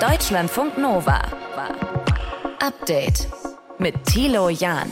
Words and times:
Deutschlandfunk 0.00 0.78
Nova. 0.78 1.20
Update 2.58 3.28
mit 3.78 4.02
Thilo 4.06 4.48
Jahn. 4.48 4.88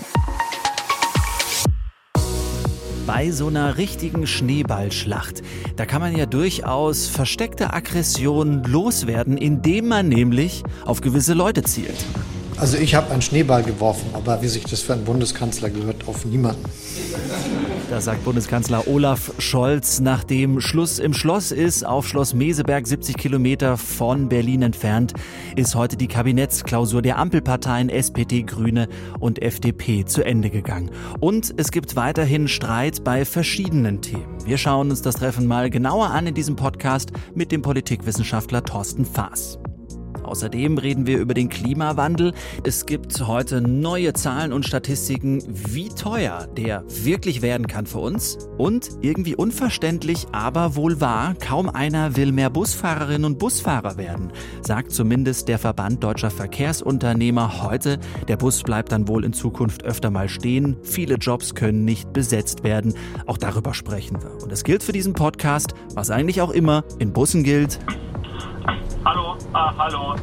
Bei 3.06 3.30
so 3.30 3.46
einer 3.46 3.78
richtigen 3.78 4.26
Schneeballschlacht, 4.26 5.40
da 5.76 5.86
kann 5.86 6.02
man 6.02 6.14
ja 6.14 6.26
durchaus 6.26 7.06
versteckte 7.06 7.72
Aggressionen 7.72 8.64
loswerden, 8.64 9.38
indem 9.38 9.88
man 9.88 10.10
nämlich 10.10 10.62
auf 10.84 11.00
gewisse 11.00 11.32
Leute 11.32 11.62
zielt. 11.62 12.04
Also 12.58 12.76
ich 12.76 12.94
habe 12.94 13.10
einen 13.10 13.22
Schneeball 13.22 13.62
geworfen, 13.62 14.10
aber 14.12 14.42
wie 14.42 14.48
sich 14.48 14.64
das 14.64 14.82
für 14.82 14.92
einen 14.92 15.06
Bundeskanzler 15.06 15.70
gehört, 15.70 16.06
auf 16.06 16.26
niemanden. 16.26 16.64
Das 17.90 18.04
sagt 18.04 18.22
Bundeskanzler 18.22 18.86
Olaf 18.86 19.32
Scholz, 19.38 20.00
nachdem 20.00 20.60
Schluss 20.60 20.98
im 20.98 21.14
Schloss 21.14 21.52
ist, 21.52 21.86
auf 21.86 22.06
Schloss 22.06 22.34
Meseberg, 22.34 22.86
70 22.86 23.16
Kilometer 23.16 23.78
von 23.78 24.28
Berlin 24.28 24.60
entfernt, 24.60 25.14
ist 25.56 25.74
heute 25.74 25.96
die 25.96 26.06
Kabinettsklausur 26.06 27.00
der 27.00 27.18
Ampelparteien 27.18 27.88
SPD, 27.88 28.42
Grüne 28.42 28.88
und 29.20 29.40
FDP 29.40 30.04
zu 30.04 30.22
Ende 30.22 30.50
gegangen. 30.50 30.90
Und 31.20 31.54
es 31.56 31.70
gibt 31.70 31.96
weiterhin 31.96 32.46
Streit 32.46 33.04
bei 33.04 33.24
verschiedenen 33.24 34.02
Themen. 34.02 34.36
Wir 34.44 34.58
schauen 34.58 34.90
uns 34.90 35.00
das 35.00 35.14
Treffen 35.16 35.46
mal 35.46 35.70
genauer 35.70 36.10
an 36.10 36.26
in 36.26 36.34
diesem 36.34 36.56
Podcast 36.56 37.12
mit 37.34 37.52
dem 37.52 37.62
Politikwissenschaftler 37.62 38.64
Thorsten 38.64 39.06
Faas. 39.06 39.58
Außerdem 40.28 40.78
reden 40.78 41.06
wir 41.06 41.18
über 41.18 41.34
den 41.34 41.48
Klimawandel. 41.48 42.32
Es 42.64 42.86
gibt 42.86 43.26
heute 43.26 43.60
neue 43.60 44.12
Zahlen 44.12 44.52
und 44.52 44.66
Statistiken, 44.66 45.42
wie 45.48 45.88
teuer 45.88 46.46
der 46.56 46.84
wirklich 46.86 47.40
werden 47.40 47.66
kann 47.66 47.86
für 47.86 47.98
uns. 47.98 48.38
Und 48.58 48.90
irgendwie 49.00 49.34
unverständlich, 49.34 50.26
aber 50.32 50.76
wohl 50.76 51.00
wahr, 51.00 51.34
kaum 51.40 51.70
einer 51.70 52.16
will 52.16 52.32
mehr 52.32 52.50
Busfahrerinnen 52.50 53.24
und 53.24 53.38
Busfahrer 53.38 53.96
werden, 53.96 54.32
sagt 54.62 54.92
zumindest 54.92 55.48
der 55.48 55.58
Verband 55.58 56.04
deutscher 56.04 56.30
Verkehrsunternehmer 56.30 57.62
heute. 57.62 57.98
Der 58.28 58.36
Bus 58.36 58.62
bleibt 58.62 58.92
dann 58.92 59.08
wohl 59.08 59.24
in 59.24 59.32
Zukunft 59.32 59.84
öfter 59.84 60.10
mal 60.10 60.28
stehen. 60.28 60.76
Viele 60.82 61.14
Jobs 61.14 61.54
können 61.54 61.84
nicht 61.84 62.12
besetzt 62.12 62.64
werden. 62.64 62.94
Auch 63.26 63.38
darüber 63.38 63.72
sprechen 63.72 64.22
wir. 64.22 64.42
Und 64.42 64.52
es 64.52 64.64
gilt 64.64 64.82
für 64.82 64.92
diesen 64.92 65.14
Podcast, 65.14 65.74
was 65.94 66.10
eigentlich 66.10 66.42
auch 66.42 66.50
immer 66.50 66.84
in 66.98 67.12
Bussen 67.12 67.44
gilt. 67.44 67.78
Hallo, 69.04 69.36
ah, 69.54 69.72
hallo. 69.78 70.14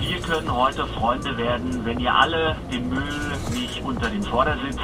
Wir 0.00 0.20
können 0.20 0.50
heute 0.50 0.86
Freunde 0.86 1.36
werden, 1.36 1.84
wenn 1.84 1.98
ihr 2.00 2.14
alle 2.14 2.56
den 2.72 2.88
Müll 2.88 3.32
nicht 3.52 3.82
unter 3.84 4.08
den 4.08 4.22
Vordersitz 4.22 4.78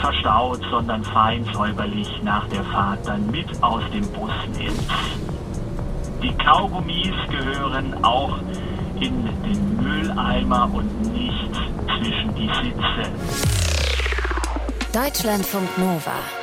verstaut, 0.00 0.60
sondern 0.70 1.04
fein 1.04 1.44
säuberlich 1.52 2.08
nach 2.22 2.48
der 2.48 2.64
Fahrt 2.64 3.06
dann 3.06 3.30
mit 3.30 3.62
aus 3.62 3.82
dem 3.92 4.06
Bus 4.12 4.32
nehmt. 4.56 4.80
Die 6.22 6.32
Kaugummis 6.42 7.14
gehören 7.30 8.02
auch 8.02 8.38
in 8.98 9.28
den 9.44 9.82
Mülleimer 9.82 10.70
und 10.72 11.12
nicht 11.12 11.50
zwischen 11.98 12.34
die 12.34 12.48
Sitze. 12.48 13.10
Deutschlandfunk 14.94 15.76
Nova. 15.76 16.41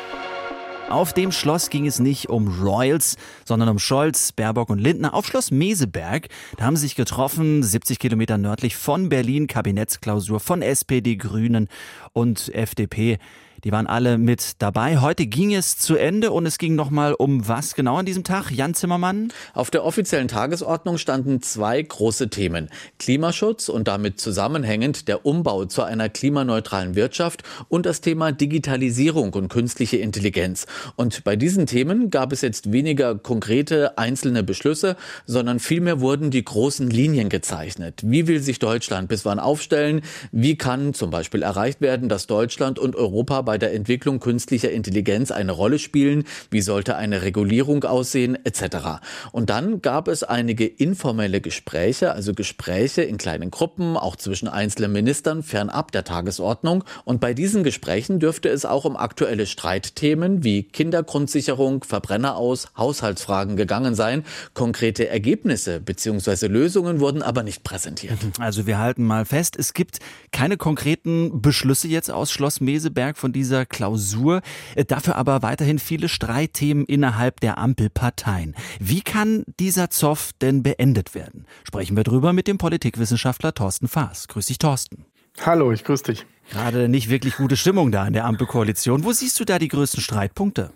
Auf 0.89 1.13
dem 1.13 1.31
Schloss 1.31 1.69
ging 1.69 1.85
es 1.85 1.99
nicht 1.99 2.29
um 2.29 2.47
Royals, 2.47 3.15
sondern 3.45 3.69
um 3.69 3.77
Scholz, 3.77 4.31
Baerbock 4.31 4.71
und 4.71 4.79
Lindner 4.79 5.13
auf 5.13 5.27
Schloss 5.27 5.51
Meseberg. 5.51 6.29
Da 6.57 6.65
haben 6.65 6.75
sie 6.75 6.87
sich 6.87 6.95
getroffen, 6.95 7.61
70 7.61 7.99
Kilometer 7.99 8.39
nördlich 8.39 8.75
von 8.75 9.07
Berlin, 9.07 9.45
Kabinettsklausur 9.45 10.39
von 10.39 10.63
SPD, 10.63 11.15
Grünen 11.15 11.69
und 12.11 12.53
FDP. 12.55 13.19
Die 13.65 13.73
waren 13.73 13.88
alle 13.88 14.17
mit 14.17 14.61
dabei. 14.61 14.99
Heute 14.99 15.25
ging 15.25 15.53
es 15.53 15.77
zu 15.77 15.97
Ende 15.97 16.31
und 16.31 16.45
es 16.45 16.57
ging 16.57 16.75
nochmal 16.75 17.13
um 17.13 17.47
was 17.47 17.75
genau 17.75 17.97
an 17.97 18.05
diesem 18.05 18.23
Tag? 18.23 18.52
Jan 18.52 18.73
Zimmermann? 18.73 19.33
Auf 19.53 19.69
der 19.69 19.83
offiziellen 19.83 20.29
Tagesordnung 20.29 20.97
standen 20.97 21.41
zwei 21.41 21.81
große 21.81 22.30
Themen. 22.30 22.69
Klimaschutz 22.99 23.67
und 23.67 23.89
damit 23.89 24.19
zusammenhängend 24.21 25.09
der 25.09 25.25
Umbau 25.25 25.65
zu 25.65 25.83
einer 25.83 26.07
klimaneutralen 26.07 26.95
Wirtschaft 26.95 27.43
und 27.67 27.85
das 27.85 27.99
Thema 27.99 28.31
Digitalisierung 28.31 29.33
und 29.33 29.49
künstliche 29.49 29.97
Intelligenz. 29.97 30.65
Und 30.95 31.26
bei 31.26 31.36
diesen 31.36 31.65
Themen 31.65 32.11
gab 32.11 32.31
es 32.31 32.41
jetzt 32.41 32.71
weniger 32.71 33.15
konkrete 33.15 33.97
einzelne 33.97 34.41
Beschlüsse, 34.41 34.95
sondern 35.26 35.59
vielmehr 35.59 35.99
wurden 35.99 36.31
die 36.31 36.45
großen 36.45 36.89
Linien 36.89 37.27
gezeichnet. 37.27 38.02
Wie 38.05 38.27
will 38.27 38.39
sich 38.39 38.59
Deutschland 38.59 39.09
bis 39.09 39.26
wann 39.26 39.39
aufstellen? 39.39 40.02
Wie 40.31 40.58
kann 40.58 40.93
zum 40.93 41.09
Beispiel 41.09 41.41
erreicht 41.43 41.81
werden, 41.81 42.08
dass 42.08 42.26
Deutschland 42.26 42.80
und 42.80 42.95
Europa 42.95 43.48
bei 43.49 43.58
der 43.58 43.73
Entwicklung 43.73 44.20
künstlicher 44.20 44.70
Intelligenz 44.70 45.32
eine 45.32 45.54
Rolle 45.54 45.80
spielen? 45.80 46.26
Wie 46.52 46.61
sollte 46.61 46.98
eine 46.98 47.23
Regulierung 47.23 47.83
aussehen? 47.83 48.37
Etc. 48.45 49.02
Und 49.32 49.49
dann 49.49 49.82
gab 49.82 50.08
es 50.08 50.21
einige 50.21 50.67
informelle 50.67 51.42
Gespräche, 51.42 52.11
also 52.11 52.36
Gespräche 52.36 53.02
in 53.02 53.17
kleinen 53.17 53.49
Gruppen, 53.49 53.98
auch 53.98 54.15
zwischen 54.17 54.48
einzelnen 54.48 54.92
Ministern, 54.92 55.42
fernab 55.42 55.92
der 55.92 56.04
Tagesordnung. 56.04 56.83
Und 57.05 57.21
bei 57.21 57.33
diesen 57.33 57.64
Gesprächen 57.64 58.20
dürfte 58.20 58.49
es 58.49 58.65
auch 58.65 58.86
um 58.86 58.95
aktuelle 58.95 59.48
Streitthemen 59.48 60.43
wie 60.43 60.61
Kindergrundsicherung, 60.61 61.83
Verbrenner 61.83 62.36
aus, 62.36 62.67
Haushaltsfragen 62.77 63.55
gegangen 63.55 63.95
sein. 63.95 64.26
Konkrete 64.54 65.08
Ergebnisse 65.08 65.80
bzw. 65.80 66.45
Lösungen 66.45 66.99
wurden 66.99 67.23
aber 67.23 67.42
nicht 67.42 67.64
präsentiert. 67.64 68.20
Also 68.38 68.67
wir 68.67 68.77
halten 68.77 69.05
mal 69.05 69.26
fest, 69.26 69.55
es 69.58 69.73
gibt 69.73 69.98
keine 70.32 70.58
konkreten 70.58 71.42
Beschlüsse 71.42 71.88
jetzt 71.88 72.11
aus 72.11 72.32
Schloss 72.32 72.61
Meseberg 72.61 73.17
von 73.17 73.33
dieser 73.39 73.66
Klausur, 73.66 74.42
äh, 74.76 74.83
dafür 74.83 75.16
aber 75.16 75.42
weiterhin 75.42 75.80
viele 75.80 76.10
Streitthemen 76.10 76.83
innerhalb 76.86 77.39
der 77.39 77.58
Ampelparteien. 77.58 78.54
Wie 78.82 79.00
kann 79.00 79.45
dieser 79.61 79.89
Zoff 79.89 80.32
denn 80.42 80.61
beendet 80.61 81.16
werden? 81.16 81.45
Sprechen 81.64 81.95
wir 81.95 82.04
drüber 82.04 82.33
mit 82.33 82.48
dem 82.48 82.58
Politikwissenschaftler 82.58 83.54
Thorsten 83.54 83.88
Faas. 83.88 84.27
Grüß 84.27 84.48
dich, 84.48 84.58
Thorsten. 84.58 85.05
Hallo, 85.45 85.72
ich 85.72 85.86
grüße 85.86 86.04
dich. 86.04 86.26
Gerade 86.52 86.89
nicht 86.89 87.10
wirklich 87.10 87.38
gute 87.38 87.55
Stimmung 87.55 87.94
da 87.94 88.05
in 88.05 88.11
der 88.11 88.26
Ampelkoalition. 88.26 89.05
Wo 89.05 89.14
siehst 89.14 89.39
du 89.39 89.45
da 89.45 89.58
die 89.58 89.70
größten 89.70 90.02
Streitpunkte? 90.02 90.71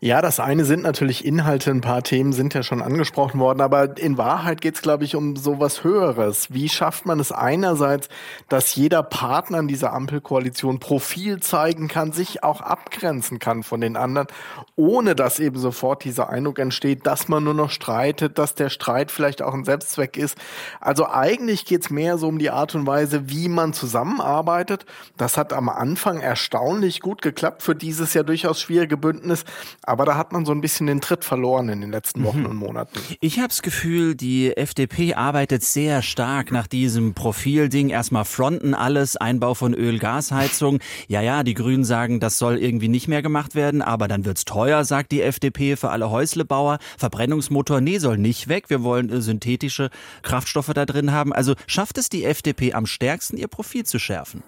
Ja, 0.00 0.22
das 0.22 0.38
eine 0.38 0.64
sind 0.64 0.84
natürlich 0.84 1.24
Inhalte, 1.24 1.72
ein 1.72 1.80
paar 1.80 2.04
Themen 2.04 2.32
sind 2.32 2.54
ja 2.54 2.62
schon 2.62 2.82
angesprochen 2.82 3.40
worden, 3.40 3.60
aber 3.60 3.98
in 3.98 4.16
Wahrheit 4.16 4.60
geht 4.60 4.76
es, 4.76 4.80
glaube 4.80 5.02
ich, 5.02 5.16
um 5.16 5.34
sowas 5.34 5.82
Höheres. 5.82 6.54
Wie 6.54 6.68
schafft 6.68 7.04
man 7.04 7.18
es 7.18 7.32
einerseits, 7.32 8.08
dass 8.48 8.76
jeder 8.76 9.02
Partner 9.02 9.58
in 9.58 9.66
dieser 9.66 9.92
Ampelkoalition 9.92 10.78
Profil 10.78 11.40
zeigen 11.40 11.88
kann, 11.88 12.12
sich 12.12 12.44
auch 12.44 12.60
abgrenzen 12.60 13.40
kann 13.40 13.64
von 13.64 13.80
den 13.80 13.96
anderen, 13.96 14.28
ohne 14.76 15.16
dass 15.16 15.40
eben 15.40 15.58
sofort 15.58 16.04
dieser 16.04 16.28
Eindruck 16.30 16.60
entsteht, 16.60 17.04
dass 17.04 17.26
man 17.26 17.42
nur 17.42 17.54
noch 17.54 17.70
streitet, 17.70 18.38
dass 18.38 18.54
der 18.54 18.70
Streit 18.70 19.10
vielleicht 19.10 19.42
auch 19.42 19.52
ein 19.52 19.64
Selbstzweck 19.64 20.16
ist. 20.16 20.38
Also 20.80 21.08
eigentlich 21.08 21.64
geht 21.64 21.82
es 21.82 21.90
mehr 21.90 22.18
so 22.18 22.28
um 22.28 22.38
die 22.38 22.50
Art 22.50 22.76
und 22.76 22.86
Weise, 22.86 23.30
wie 23.30 23.48
man 23.48 23.72
zusammenarbeitet. 23.72 24.86
Das 25.16 25.36
hat 25.36 25.52
am 25.52 25.68
Anfang 25.68 26.20
erstaunlich 26.20 27.00
gut 27.00 27.20
geklappt 27.20 27.64
für 27.64 27.74
dieses 27.74 28.14
ja 28.14 28.22
durchaus 28.22 28.60
schwierige 28.60 28.96
Bündnis. 28.96 29.44
Aber 29.88 30.04
da 30.04 30.16
hat 30.16 30.32
man 30.32 30.44
so 30.44 30.52
ein 30.52 30.60
bisschen 30.60 30.86
den 30.86 31.00
Tritt 31.00 31.24
verloren 31.24 31.70
in 31.70 31.80
den 31.80 31.90
letzten 31.90 32.22
Wochen 32.22 32.40
mhm. 32.40 32.46
und 32.46 32.56
Monaten. 32.56 33.00
Ich 33.20 33.38
habe 33.38 33.48
das 33.48 33.62
Gefühl, 33.62 34.14
die 34.14 34.54
FDP 34.54 35.14
arbeitet 35.14 35.64
sehr 35.64 36.02
stark 36.02 36.52
nach 36.52 36.66
diesem 36.66 37.14
Profilding. 37.14 37.88
Erstmal 37.88 38.26
fronten 38.26 38.74
alles, 38.74 39.16
Einbau 39.16 39.54
von 39.54 39.72
Öl-Gasheizung. 39.72 40.80
Ja, 41.06 41.22
ja, 41.22 41.42
die 41.42 41.54
Grünen 41.54 41.84
sagen, 41.84 42.20
das 42.20 42.38
soll 42.38 42.58
irgendwie 42.58 42.88
nicht 42.88 43.08
mehr 43.08 43.22
gemacht 43.22 43.54
werden, 43.54 43.80
aber 43.80 44.08
dann 44.08 44.26
wird's 44.26 44.44
teuer, 44.44 44.84
sagt 44.84 45.10
die 45.10 45.22
FDP 45.22 45.76
für 45.76 45.88
alle 45.88 46.10
Häuslebauer. 46.10 46.78
Verbrennungsmotor, 46.98 47.80
nee, 47.80 47.98
soll 47.98 48.18
nicht 48.18 48.48
weg. 48.48 48.68
Wir 48.68 48.82
wollen 48.82 49.08
äh, 49.08 49.22
synthetische 49.22 49.88
Kraftstoffe 50.22 50.72
da 50.74 50.84
drin 50.84 51.12
haben. 51.12 51.32
Also 51.32 51.54
schafft 51.66 51.96
es 51.96 52.10
die 52.10 52.24
FDP 52.24 52.74
am 52.74 52.84
stärksten, 52.84 53.38
ihr 53.38 53.48
Profil 53.48 53.86
zu 53.86 53.98
schärfen? 53.98 54.42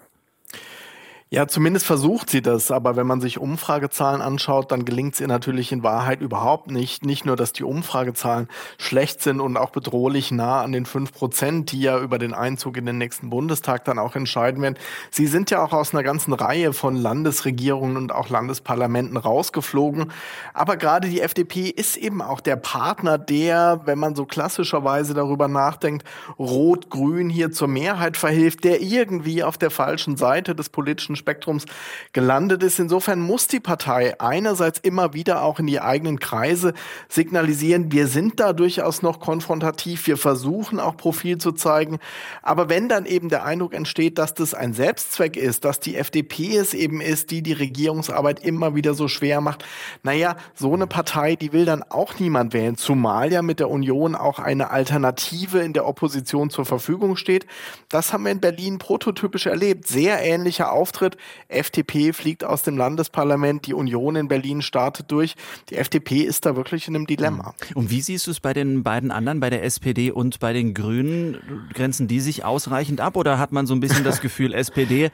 Ja, 1.33 1.47
zumindest 1.47 1.85
versucht 1.85 2.29
sie 2.29 2.41
das, 2.41 2.71
aber 2.71 2.97
wenn 2.97 3.07
man 3.07 3.21
sich 3.21 3.39
Umfragezahlen 3.39 4.21
anschaut, 4.21 4.69
dann 4.69 4.83
gelingt 4.83 5.13
es 5.13 5.21
ihr 5.21 5.29
natürlich 5.29 5.71
in 5.71 5.81
Wahrheit 5.81 6.19
überhaupt 6.19 6.69
nicht. 6.69 7.05
Nicht 7.05 7.25
nur, 7.25 7.37
dass 7.37 7.53
die 7.53 7.63
Umfragezahlen 7.63 8.49
schlecht 8.77 9.21
sind 9.21 9.39
und 9.39 9.55
auch 9.55 9.69
bedrohlich 9.69 10.31
nah 10.31 10.61
an 10.61 10.73
den 10.73 10.85
fünf 10.85 11.13
Prozent, 11.13 11.71
die 11.71 11.79
ja 11.79 11.97
über 12.01 12.19
den 12.19 12.33
Einzug 12.33 12.75
in 12.75 12.85
den 12.85 12.97
nächsten 12.97 13.29
Bundestag 13.29 13.85
dann 13.85 13.97
auch 13.97 14.17
entscheiden 14.17 14.61
werden. 14.61 14.75
Sie 15.09 15.25
sind 15.25 15.51
ja 15.51 15.63
auch 15.63 15.71
aus 15.71 15.93
einer 15.93 16.03
ganzen 16.03 16.33
Reihe 16.33 16.73
von 16.73 16.97
Landesregierungen 16.97 17.95
und 17.95 18.11
auch 18.11 18.27
Landesparlamenten 18.27 19.15
rausgeflogen. 19.15 20.11
Aber 20.53 20.75
gerade 20.75 21.07
die 21.07 21.21
FDP 21.21 21.69
ist 21.69 21.95
eben 21.95 22.21
auch 22.21 22.41
der 22.41 22.57
Partner, 22.57 23.17
der, 23.17 23.79
wenn 23.85 23.99
man 23.99 24.15
so 24.15 24.25
klassischerweise 24.25 25.13
darüber 25.13 25.47
nachdenkt, 25.47 26.05
Rot-Grün 26.37 27.29
hier 27.29 27.53
zur 27.53 27.69
Mehrheit 27.69 28.17
verhilft, 28.17 28.65
der 28.65 28.81
irgendwie 28.81 29.45
auf 29.45 29.57
der 29.57 29.71
falschen 29.71 30.17
Seite 30.17 30.55
des 30.55 30.67
politischen 30.67 31.20
Spektrums 31.21 31.65
gelandet 32.13 32.63
ist. 32.63 32.79
Insofern 32.79 33.21
muss 33.21 33.47
die 33.47 33.59
Partei 33.59 34.19
einerseits 34.19 34.79
immer 34.79 35.13
wieder 35.13 35.43
auch 35.43 35.59
in 35.59 35.67
die 35.67 35.79
eigenen 35.79 36.19
Kreise 36.19 36.73
signalisieren, 37.07 37.91
wir 37.91 38.07
sind 38.07 38.39
da 38.39 38.53
durchaus 38.53 39.01
noch 39.01 39.19
konfrontativ, 39.19 40.07
wir 40.07 40.17
versuchen 40.17 40.79
auch 40.79 40.97
Profil 40.97 41.37
zu 41.37 41.51
zeigen. 41.51 41.99
Aber 42.41 42.69
wenn 42.69 42.89
dann 42.89 43.05
eben 43.05 43.29
der 43.29 43.45
Eindruck 43.45 43.73
entsteht, 43.73 44.17
dass 44.17 44.33
das 44.33 44.53
ein 44.53 44.73
Selbstzweck 44.73 45.37
ist, 45.37 45.63
dass 45.63 45.79
die 45.79 45.95
FDP 45.95 46.57
es 46.57 46.73
eben 46.73 47.01
ist, 47.01 47.31
die 47.31 47.41
die 47.41 47.53
Regierungsarbeit 47.53 48.43
immer 48.43 48.75
wieder 48.75 48.93
so 48.93 49.07
schwer 49.07 49.41
macht, 49.41 49.63
naja, 50.03 50.35
so 50.55 50.73
eine 50.73 50.87
Partei, 50.87 51.35
die 51.35 51.53
will 51.53 51.65
dann 51.65 51.83
auch 51.83 52.19
niemand 52.19 52.53
wählen, 52.53 52.77
zumal 52.77 53.31
ja 53.31 53.41
mit 53.41 53.59
der 53.59 53.69
Union 53.69 54.15
auch 54.15 54.39
eine 54.39 54.71
Alternative 54.71 55.59
in 55.59 55.73
der 55.73 55.87
Opposition 55.87 56.49
zur 56.49 56.65
Verfügung 56.65 57.15
steht. 57.15 57.45
Das 57.89 58.13
haben 58.13 58.23
wir 58.23 58.31
in 58.31 58.41
Berlin 58.41 58.79
prototypisch 58.79 59.45
erlebt. 59.45 59.87
Sehr 59.87 60.21
ähnlicher 60.21 60.71
Auftritt. 60.71 61.10
FDP 61.47 62.13
fliegt 62.13 62.43
aus 62.43 62.63
dem 62.63 62.77
Landesparlament, 62.77 63.67
die 63.67 63.73
Union 63.73 64.15
in 64.15 64.27
Berlin 64.27 64.61
startet 64.61 65.11
durch. 65.11 65.35
Die 65.69 65.75
FDP 65.75 66.21
ist 66.21 66.45
da 66.45 66.55
wirklich 66.55 66.87
in 66.87 66.95
einem 66.95 67.07
Dilemma. 67.07 67.53
Hm. 67.67 67.77
Und 67.77 67.89
wie 67.91 68.01
siehst 68.01 68.27
du 68.27 68.31
es 68.31 68.39
bei 68.39 68.53
den 68.53 68.83
beiden 68.83 69.11
anderen, 69.11 69.39
bei 69.39 69.49
der 69.49 69.63
SPD 69.63 70.11
und 70.11 70.39
bei 70.39 70.53
den 70.53 70.73
Grünen? 70.73 71.69
Grenzen 71.73 72.07
die 72.07 72.19
sich 72.19 72.43
ausreichend 72.43 73.01
ab 73.01 73.15
oder 73.15 73.39
hat 73.39 73.51
man 73.51 73.67
so 73.67 73.73
ein 73.73 73.79
bisschen 73.79 74.03
das 74.03 74.21
Gefühl, 74.21 74.53
SPD, 74.53 75.11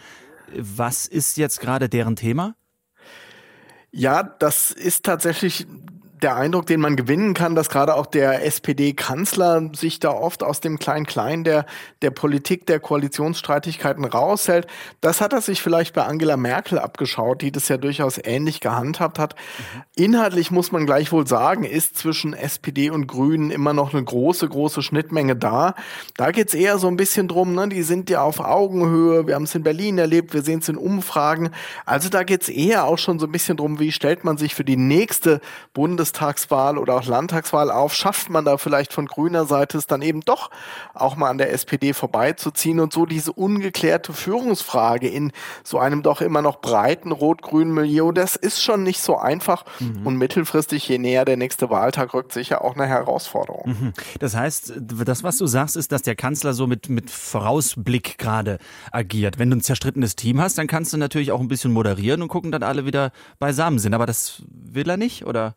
was 0.56 1.08
ist 1.08 1.38
jetzt 1.38 1.60
gerade 1.60 1.90
deren 1.90 2.16
Thema? 2.16 2.56
Ja, 3.92 4.24
das 4.24 4.72
ist 4.72 5.06
tatsächlich 5.06 5.66
der 6.22 6.36
Eindruck, 6.36 6.66
den 6.66 6.80
man 6.80 6.96
gewinnen 6.96 7.34
kann, 7.34 7.54
dass 7.54 7.70
gerade 7.70 7.96
auch 7.96 8.08
der 8.08 8.44
SPD-Kanzler 8.44 9.70
sich 9.74 10.00
da 10.00 10.10
oft 10.10 10.42
aus 10.42 10.62
dem 10.62 10.80
Klein-Klein 10.80 11.44
der, 11.44 11.66
der 12.02 12.10
Politik 12.10 12.66
der 12.66 12.80
Koalitionsstreitigkeiten 12.80 14.04
raushält. 14.04 14.68
Das 15.00 15.22
hat 15.22 15.34
er 15.34 15.42
sich 15.42 15.62
vielleicht 15.62 15.94
bei 15.94 16.06
Angela 16.06 16.36
Merkel 16.36 16.80
abgeschaut, 16.80 17.42
die 17.42 17.52
das 17.52 17.68
ja 17.68 17.78
durchaus 17.78 18.20
ähnlich 18.24 18.62
gehandhabt 18.62 19.20
hat. 19.20 19.36
Inhaltlich 19.96 20.50
muss 20.50 20.72
man 20.72 20.88
gleichwohl 20.88 21.28
sagen, 21.28 21.64
ist 21.64 21.98
zwischen 21.98 22.34
SPD 22.34 22.90
und 22.90 23.08
Grünen 23.08 23.52
immer 23.52 23.74
noch 23.74 23.94
eine 23.94 24.04
große, 24.04 24.48
große 24.48 24.82
Schnittmenge 24.82 25.36
da. 25.36 25.76
Da 26.16 26.32
geht's 26.32 26.56
eher 26.56 26.80
so 26.80 26.88
ein 26.88 26.98
bisschen 26.98 27.28
drum, 27.28 27.54
ne? 27.54 27.70
die 27.70 27.84
sind 27.84 28.10
ja 28.10 28.22
auf 28.22 28.40
Augenhöhe. 28.40 29.28
Wir 29.28 29.36
haben 29.36 29.44
es 29.44 29.54
in 29.54 29.64
Berlin 29.64 30.00
erlebt, 30.00 30.34
wir 30.34 30.42
sehen 30.42 30.60
es 30.60 30.70
in 30.70 30.78
Umfragen. 30.78 31.52
Also 31.86 32.10
da 32.10 32.24
geht's 32.24 32.50
eher 32.50 32.86
auch 32.86 32.98
schon 32.98 33.20
so 33.20 33.28
ein 33.28 33.32
bisschen 33.32 33.58
drum, 33.58 33.80
wie 33.80 33.92
stellt 33.92 34.24
man 34.24 34.38
sich 34.38 34.56
für 34.56 34.64
die 34.64 34.78
nächste 34.78 35.42
Bundes 35.74 36.07
Bundestagswahl 36.08 36.78
oder 36.78 36.96
auch 36.96 37.06
Landtagswahl 37.06 37.72
auf, 37.72 37.94
schafft 37.94 38.30
man 38.30 38.46
da 38.46 38.58
vielleicht 38.58 38.94
von 38.94 39.06
grüner 39.06 39.46
Seite 39.46 39.78
es 39.78 39.88
dann 39.88 40.02
eben 40.02 40.22
doch 40.22 40.50
auch 40.94 41.16
mal 41.16 41.30
an 41.30 41.38
der 41.38 41.52
SPD 41.52 41.94
vorbeizuziehen 41.94 42.80
und 42.80 42.94
so 42.94 43.06
diese 43.06 43.34
ungeklärte 43.34 44.14
Führungsfrage 44.14 45.08
in 45.08 45.32
so 45.64 45.80
einem 45.80 46.04
doch 46.04 46.22
immer 46.22 46.42
noch 46.42 46.62
breiten 46.62 47.12
rot-grünen 47.12 47.74
Milieu, 47.74 48.12
das 48.12 48.36
ist 48.36 48.62
schon 48.62 48.84
nicht 48.84 49.02
so 49.02 49.18
einfach 49.18 49.66
mhm. 49.80 50.08
und 50.08 50.18
mittelfristig, 50.18 50.88
je 50.88 50.98
näher 50.98 51.26
der 51.26 51.38
nächste 51.38 51.70
Wahltag 51.70 52.14
rückt, 52.14 52.32
sicher 52.32 52.64
auch 52.64 52.76
eine 52.76 52.88
Herausforderung. 52.88 53.70
Mhm. 53.70 53.94
Das 54.20 54.36
heißt, 54.36 54.74
das, 54.78 55.24
was 55.24 55.38
du 55.38 55.46
sagst, 55.46 55.76
ist, 55.76 55.92
dass 55.92 56.02
der 56.02 56.16
Kanzler 56.16 56.54
so 56.54 56.68
mit, 56.68 56.90
mit 56.90 57.10
Vorausblick 57.10 58.18
gerade 58.18 58.60
agiert. 58.92 59.40
Wenn 59.40 59.50
du 59.50 59.58
ein 59.58 59.62
zerstrittenes 59.62 60.16
Team 60.16 60.42
hast, 60.42 60.58
dann 60.58 60.68
kannst 60.68 60.94
du 60.94 60.98
natürlich 60.98 61.32
auch 61.32 61.40
ein 61.40 61.48
bisschen 61.48 61.72
moderieren 61.72 62.22
und 62.22 62.28
gucken, 62.28 62.52
dass 62.52 62.62
alle 62.62 62.86
wieder 62.86 63.12
beisammen 63.40 63.80
sind. 63.80 63.94
Aber 63.94 64.06
das 64.06 64.44
will 64.50 64.90
er 64.90 64.98
nicht, 64.98 65.26
oder? 65.26 65.56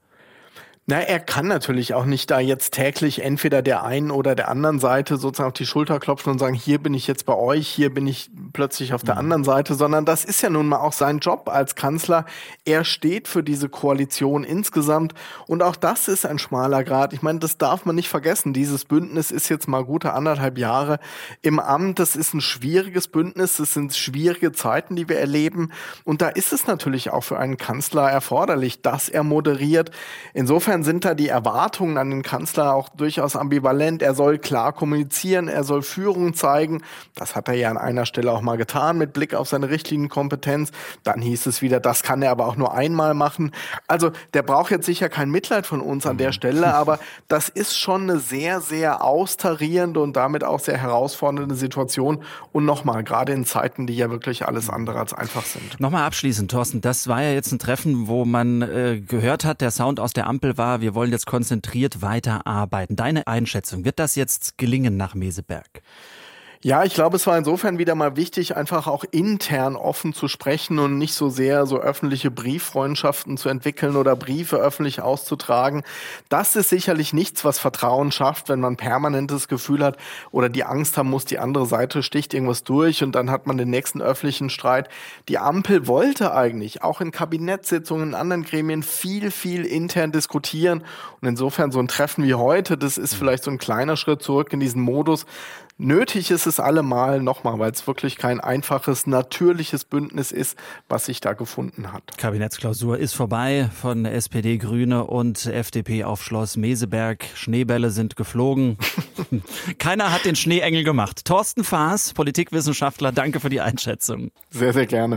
Na, 0.91 0.99
er 0.99 1.21
kann 1.21 1.47
natürlich 1.47 1.95
auch 1.95 2.05
nicht 2.05 2.33
da 2.33 2.41
jetzt 2.41 2.75
täglich 2.75 3.23
entweder 3.23 3.63
der 3.63 3.85
einen 3.85 4.11
oder 4.11 4.35
der 4.35 4.49
anderen 4.49 4.81
Seite 4.81 5.19
sozusagen 5.19 5.47
auf 5.47 5.55
die 5.55 5.65
Schulter 5.65 6.01
klopfen 6.01 6.33
und 6.33 6.41
sagen, 6.41 6.57
hier 6.57 6.81
bin 6.81 6.95
ich 6.95 7.07
jetzt 7.07 7.27
bei 7.27 7.37
euch, 7.37 7.69
hier 7.69 7.95
bin 7.95 8.09
ich 8.09 8.29
plötzlich 8.53 8.93
auf 8.93 9.05
der 9.05 9.15
mhm. 9.15 9.21
anderen 9.21 9.45
Seite, 9.45 9.75
sondern 9.77 10.05
das 10.05 10.25
ist 10.25 10.43
ja 10.43 10.51
nun 10.51 10.67
mal 10.67 10.81
auch 10.81 10.93
sein 10.93 11.21
Job 11.21 11.49
als 11.49 11.77
Kanzler. 11.77 12.27
Er 12.65 12.83
steht 12.83 13.29
für 13.29 13.45
diese 13.45 13.69
Koalition 13.69 14.43
insgesamt 14.43 15.15
und 15.47 15.63
auch 15.63 15.77
das 15.77 16.09
ist 16.09 16.27
ein 16.27 16.41
schmaler 16.41 16.83
Grad. 16.83 17.13
Ich 17.13 17.23
meine, 17.23 17.39
das 17.39 17.57
darf 17.57 17.85
man 17.85 17.95
nicht 17.95 18.09
vergessen. 18.09 18.53
Dieses 18.53 18.85
Bündnis 18.85 19.31
ist 19.31 19.49
jetzt 19.49 19.69
mal 19.69 19.85
gute 19.85 20.13
anderthalb 20.13 20.59
Jahre 20.59 20.99
im 21.41 21.61
Amt. 21.61 22.01
Das 22.01 22.17
ist 22.17 22.35
ein 22.35 22.41
schwieriges 22.41 23.07
Bündnis. 23.07 23.59
Das 23.59 23.75
sind 23.75 23.95
schwierige 23.95 24.51
Zeiten, 24.51 24.97
die 24.97 25.09
wir 25.09 25.21
erleben. 25.21 25.71
Und 26.03 26.21
da 26.21 26.31
ist 26.31 26.53
es 26.53 26.67
natürlich 26.67 27.11
auch 27.11 27.23
für 27.23 27.39
einen 27.39 27.59
Kanzler 27.59 28.11
erforderlich, 28.11 28.83
dass 28.83 29.09
er 29.09 29.23
moderiert. 29.23 29.93
Insofern 30.35 30.80
Insofern 30.81 30.95
sind 30.95 31.05
da 31.05 31.15
die 31.15 31.29
Erwartungen 31.29 31.99
an 31.99 32.11
den 32.11 32.23
Kanzler 32.23 32.75
auch 32.75 32.89
durchaus 32.89 33.37
ambivalent. 33.37 34.01
Er 34.03 34.15
soll 34.15 34.39
klar 34.39 34.73
kommunizieren, 34.73 35.49
er 35.49 35.63
soll 35.63 35.83
Führung 35.83 36.33
zeigen. 36.33 36.83
Das 37.15 37.37
hat 37.37 37.49
er 37.49 37.55
ja 37.55 37.71
an 37.71 37.77
einer 37.77 38.07
Stelle 38.07 38.33
auch 38.33 38.41
mal 38.41 38.57
getan 38.57 38.97
mit 38.97 39.13
Blick 39.13 39.35
auf 39.35 39.49
seine 39.49 39.69
Richtlinienkompetenz. 39.69 40.71
Dann 41.03 41.21
hieß 41.21 41.47
es 41.47 41.61
wieder, 41.61 41.81
das 41.81 42.03
kann 42.03 42.23
er 42.23 42.31
aber 42.31 42.47
auch 42.47 42.57
nur 42.57 42.73
einmal 42.73 43.13
machen. 43.15 43.53
Also 43.89 44.11
der 44.33 44.43
braucht 44.43 44.71
jetzt 44.71 44.87
sicher 44.87 45.09
kein 45.09 45.31
Mitleid 45.31 45.67
von 45.67 45.81
uns 45.81 46.07
an 46.07 46.17
der 46.17 46.33
Stelle, 46.33 46.75
aber 46.75 46.99
das 47.29 47.49
ist 47.49 47.79
schon 47.79 48.03
eine 48.03 48.19
sehr, 48.19 48.61
sehr 48.61 49.05
austarierende 49.05 50.01
und 50.01 50.17
damit 50.17 50.45
auch 50.45 50.61
sehr 50.61 50.79
herausfordernde 50.79 51.57
Situation. 51.57 52.25
Und 52.53 52.65
nochmal, 52.65 53.05
gerade 53.05 53.33
in 53.33 53.45
Zeiten, 53.45 53.87
die 53.87 53.97
ja 53.97 54.11
wirklich 54.11 54.47
alles 54.47 54.71
andere 54.71 54.99
als 54.99 55.13
einfach 55.13 55.45
sind. 55.45 55.79
Nochmal 55.79 56.05
abschließend, 56.05 56.51
Thorsten, 56.51 56.81
das 56.81 57.07
war 57.07 57.23
ja 57.23 57.33
jetzt 57.33 57.53
ein 57.53 57.59
Treffen, 57.59 58.09
wo 58.09 58.25
man 58.25 58.63
äh, 58.63 59.03
gehört 59.07 59.45
hat, 59.45 59.61
der 59.61 59.71
Sound 59.71 60.01
aus 60.01 60.13
der 60.13 60.27
Ampel 60.27 60.57
war 60.57 60.70
wir 60.79 60.95
wollen 60.95 61.11
jetzt 61.11 61.27
konzentriert 61.27 62.03
weiterarbeiten. 62.03 62.95
Deine 62.95 63.27
Einschätzung, 63.27 63.85
wird 63.85 63.99
das 63.99 64.15
jetzt 64.15 64.59
gelingen 64.59 64.97
nach 64.97 65.15
Meseberg? 65.15 65.83
Ja, 66.63 66.85
ich 66.85 66.93
glaube, 66.93 67.17
es 67.17 67.27
war 67.27 67.39
insofern 67.39 67.79
wieder 67.79 67.95
mal 67.95 68.17
wichtig, 68.17 68.55
einfach 68.55 68.87
auch 68.87 69.03
intern 69.11 69.77
offen 69.77 70.13
zu 70.13 70.29
sprechen 70.29 70.79
und 70.79 70.99
nicht 70.99 71.15
so 71.15 71.31
sehr 71.31 71.65
so 71.65 71.79
öffentliche 71.79 72.31
Brieffreundschaften 72.31 73.39
zu 73.39 73.49
entwickeln 73.49 73.97
oder 73.97 74.15
Briefe 74.15 74.57
öffentlich 74.57 75.01
auszutragen. 75.01 75.85
Das 76.29 76.57
ist 76.57 76.69
sicherlich 76.69 77.15
nichts, 77.15 77.47
was 77.47 77.59
Vertrauen 77.59 78.13
schafft, 78.13 78.51
wenn 78.51 78.61
man 78.61 78.77
permanentes 78.77 79.49
Gefühl 79.49 79.83
hat 79.83 79.97
oder 80.33 80.51
die 80.51 80.65
Angst 80.65 80.99
haben 80.99 81.09
muss, 81.09 81.25
die 81.25 81.39
andere 81.39 81.65
Seite 81.65 82.03
sticht 82.03 82.35
irgendwas 82.35 82.63
durch 82.63 83.03
und 83.03 83.15
dann 83.15 83.31
hat 83.31 83.47
man 83.47 83.57
den 83.57 83.71
nächsten 83.71 84.03
öffentlichen 84.03 84.51
Streit. 84.51 84.91
Die 85.31 85.39
Ampel 85.39 85.87
wollte 85.87 86.35
eigentlich 86.35 86.83
auch 86.83 87.01
in 87.01 87.11
Kabinettssitzungen, 87.11 88.11
in 88.11 88.15
anderen 88.15 88.45
Gremien 88.45 88.83
viel, 88.83 89.31
viel 89.31 89.65
intern 89.65 90.13
diskutieren. 90.13 90.85
Und 91.23 91.29
insofern 91.29 91.73
so 91.73 91.79
ein 91.79 91.89
Treffen 91.89 92.25
wie 92.25 92.35
heute, 92.35 92.77
das 92.77 92.99
ist 92.99 93.15
vielleicht 93.15 93.45
so 93.45 93.51
ein 93.51 93.57
kleiner 93.57 93.97
Schritt 93.97 94.21
zurück 94.21 94.53
in 94.53 94.61
diesen 94.61 94.83
Modus, 94.83 95.25
Nötig 95.83 96.31
ist 96.31 96.45
es 96.45 96.61
allemal 96.61 97.23
nochmal, 97.23 97.59
weil 97.59 97.71
es 97.71 97.87
wirklich 97.87 98.19
kein 98.19 98.39
einfaches, 98.39 99.07
natürliches 99.07 99.87
Bündnis 99.87 100.31
ist, 100.31 100.59
was 100.91 101.07
sich 101.07 101.23
da 101.23 101.33
gefunden 101.33 101.91
hat. 101.95 102.03
Kabinettsklausur 102.19 102.99
ist 102.99 103.15
vorbei 103.15 103.71
von 103.81 104.05
SPD, 104.05 104.59
Grüne 104.59 105.05
und 105.05 105.47
FDP 105.47 106.05
auf 106.05 106.23
Schloss 106.23 106.59
Meseberg. 106.59 107.25
Schneebälle 107.35 107.89
sind 107.89 108.15
geflogen. 108.15 108.77
Keiner 109.79 110.13
hat 110.13 110.27
den 110.27 110.37
Schneeengel 110.37 110.85
gemacht. 110.85 111.25
Thorsten 111.25 111.65
Faas, 111.65 112.13
Politikwissenschaftler, 112.13 113.11
danke 113.11 113.41
für 113.41 113.49
die 113.49 113.63
Einschätzung. 113.63 114.33
Sehr, 114.51 114.75
sehr 114.75 114.87
gerne. 114.87 115.17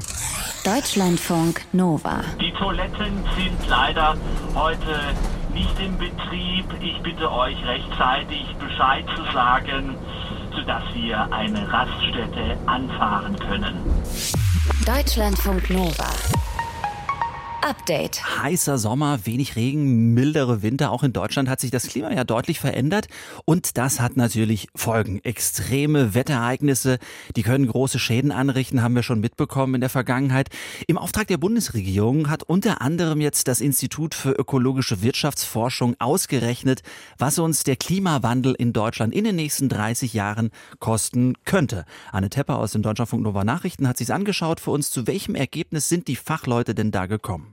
Deutschlandfunk 0.63 1.65
Nova. 1.73 2.21
Die 2.39 2.53
Toiletten 2.53 3.21
sind 3.35 3.67
leider 3.67 4.15
heute 4.55 5.13
nicht 5.53 5.77
im 5.81 5.97
Betrieb. 5.97 6.67
Ich 6.81 7.01
bitte 7.03 7.29
euch 7.29 7.57
rechtzeitig 7.65 8.45
Bescheid 8.61 9.03
zu 9.13 9.23
sagen 9.33 9.97
sodass 10.55 10.83
wir 10.93 11.31
eine 11.31 11.71
Raststätte 11.71 12.57
anfahren 12.65 13.35
können. 13.39 13.77
Deutschlandfunk 14.85 15.69
Nova. 15.69 16.09
Update. 17.63 18.43
Heißer 18.43 18.77
Sommer, 18.77 19.25
wenig 19.25 19.55
Regen, 19.55 20.13
mildere 20.13 20.61
Winter. 20.61 20.91
Auch 20.91 21.01
in 21.01 21.13
Deutschland 21.13 21.47
hat 21.47 21.61
sich 21.61 21.71
das 21.71 21.87
Klima 21.87 22.11
ja 22.11 22.25
deutlich 22.25 22.59
verändert. 22.59 23.07
Und 23.45 23.77
das 23.77 24.01
hat 24.01 24.17
natürlich 24.17 24.67
Folgen. 24.75 25.19
Extreme 25.23 26.13
Wetterereignisse, 26.13 26.99
die 27.37 27.43
können 27.43 27.67
große 27.67 27.99
Schäden 27.99 28.33
anrichten, 28.33 28.81
haben 28.81 28.95
wir 28.95 29.03
schon 29.03 29.21
mitbekommen 29.21 29.75
in 29.75 29.81
der 29.81 29.89
Vergangenheit. 29.89 30.49
Im 30.87 30.97
Auftrag 30.97 31.27
der 31.27 31.37
Bundesregierung 31.37 32.29
hat 32.29 32.43
unter 32.43 32.81
anderem 32.81 33.21
jetzt 33.21 33.47
das 33.47 33.61
Institut 33.61 34.13
für 34.13 34.31
ökologische 34.31 35.01
Wirtschaftsforschung 35.01 35.95
ausgerechnet, 35.99 36.81
was 37.17 37.39
uns 37.39 37.63
der 37.63 37.77
Klimawandel 37.77 38.55
in 38.55 38.73
Deutschland 38.73 39.13
in 39.13 39.23
den 39.23 39.37
nächsten 39.37 39.69
30 39.69 40.13
Jahren 40.13 40.51
kosten 40.79 41.35
könnte. 41.45 41.85
Anne 42.11 42.29
Tepper 42.29 42.57
aus 42.57 42.73
den 42.73 42.81
Deutschlandfunk 42.81 43.23
Nova 43.23 43.45
Nachrichten 43.45 43.87
hat 43.87 43.97
sich 43.97 44.13
angeschaut 44.13 44.59
für 44.59 44.71
uns. 44.71 44.91
Zu 44.91 45.07
welchem 45.07 45.35
Ergebnis 45.35 45.87
sind 45.87 46.09
die 46.09 46.17
Fachleute 46.17 46.75
denn 46.75 46.91
da 46.91 47.05
gekommen? 47.05 47.52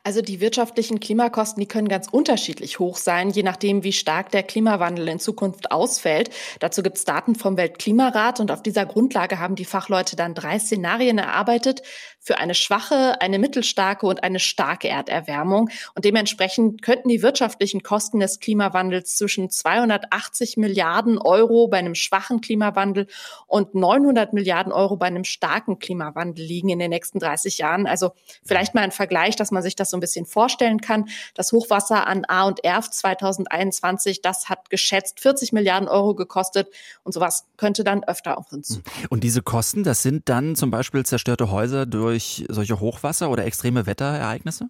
Also 0.03 0.23
die 0.23 0.41
wirtschaftlichen 0.41 0.99
Klimakosten, 0.99 1.61
die 1.61 1.67
können 1.67 1.87
ganz 1.87 2.07
unterschiedlich 2.09 2.79
hoch 2.79 2.97
sein, 2.97 3.29
je 3.29 3.43
nachdem, 3.43 3.83
wie 3.83 3.93
stark 3.93 4.31
der 4.31 4.41
Klimawandel 4.41 5.07
in 5.07 5.19
Zukunft 5.19 5.71
ausfällt. 5.71 6.31
Dazu 6.59 6.81
gibt 6.81 6.97
es 6.97 7.05
Daten 7.05 7.35
vom 7.35 7.55
Weltklimarat 7.55 8.39
und 8.39 8.51
auf 8.51 8.63
dieser 8.63 8.87
Grundlage 8.87 9.37
haben 9.37 9.55
die 9.55 9.65
Fachleute 9.65 10.15
dann 10.15 10.33
drei 10.33 10.57
Szenarien 10.57 11.19
erarbeitet 11.19 11.83
für 12.23 12.37
eine 12.37 12.53
schwache, 12.53 13.19
eine 13.19 13.39
mittelstarke 13.39 14.05
und 14.05 14.23
eine 14.23 14.39
starke 14.39 14.87
Erderwärmung. 14.87 15.69
Und 15.95 16.05
dementsprechend 16.05 16.81
könnten 16.81 17.09
die 17.09 17.23
wirtschaftlichen 17.23 17.81
Kosten 17.81 18.19
des 18.19 18.39
Klimawandels 18.39 19.17
zwischen 19.17 19.49
280 19.49 20.57
Milliarden 20.57 21.17
Euro 21.17 21.67
bei 21.67 21.77
einem 21.77 21.95
schwachen 21.95 22.41
Klimawandel 22.41 23.07
und 23.47 23.73
900 23.75 24.33
Milliarden 24.33 24.71
Euro 24.71 24.97
bei 24.97 25.07
einem 25.07 25.23
starken 25.23 25.79
Klimawandel 25.79 26.45
liegen 26.45 26.69
in 26.69 26.79
den 26.79 26.91
nächsten 26.91 27.19
30 27.19 27.57
Jahren. 27.57 27.87
Also 27.87 28.11
vielleicht 28.43 28.75
mal 28.75 28.81
ein 28.81 28.91
Vergleich, 28.91 29.35
dass 29.35 29.49
man 29.49 29.63
sich 29.63 29.75
das 29.75 29.90
so 29.91 29.97
ein 29.97 29.99
bisschen 29.99 30.25
vorstellen 30.25 30.81
kann. 30.81 31.09
Das 31.35 31.51
Hochwasser 31.51 32.07
an 32.07 32.25
A 32.27 32.45
und 32.45 32.63
Erf 32.63 32.89
2021, 32.89 34.21
das 34.21 34.49
hat 34.49 34.69
geschätzt 34.69 35.19
40 35.19 35.53
Milliarden 35.53 35.87
Euro 35.87 36.15
gekostet 36.15 36.69
und 37.03 37.13
sowas 37.13 37.45
könnte 37.57 37.83
dann 37.83 38.03
öfter 38.03 38.37
auf 38.37 38.51
uns. 38.51 38.81
Und 39.09 39.23
diese 39.23 39.41
Kosten, 39.41 39.83
das 39.83 40.01
sind 40.01 40.29
dann 40.29 40.55
zum 40.55 40.71
Beispiel 40.71 41.05
zerstörte 41.05 41.51
Häuser 41.51 41.85
durch 41.85 42.45
solche 42.49 42.79
Hochwasser 42.79 43.29
oder 43.29 43.45
extreme 43.45 43.85
Wetterereignisse? 43.85 44.69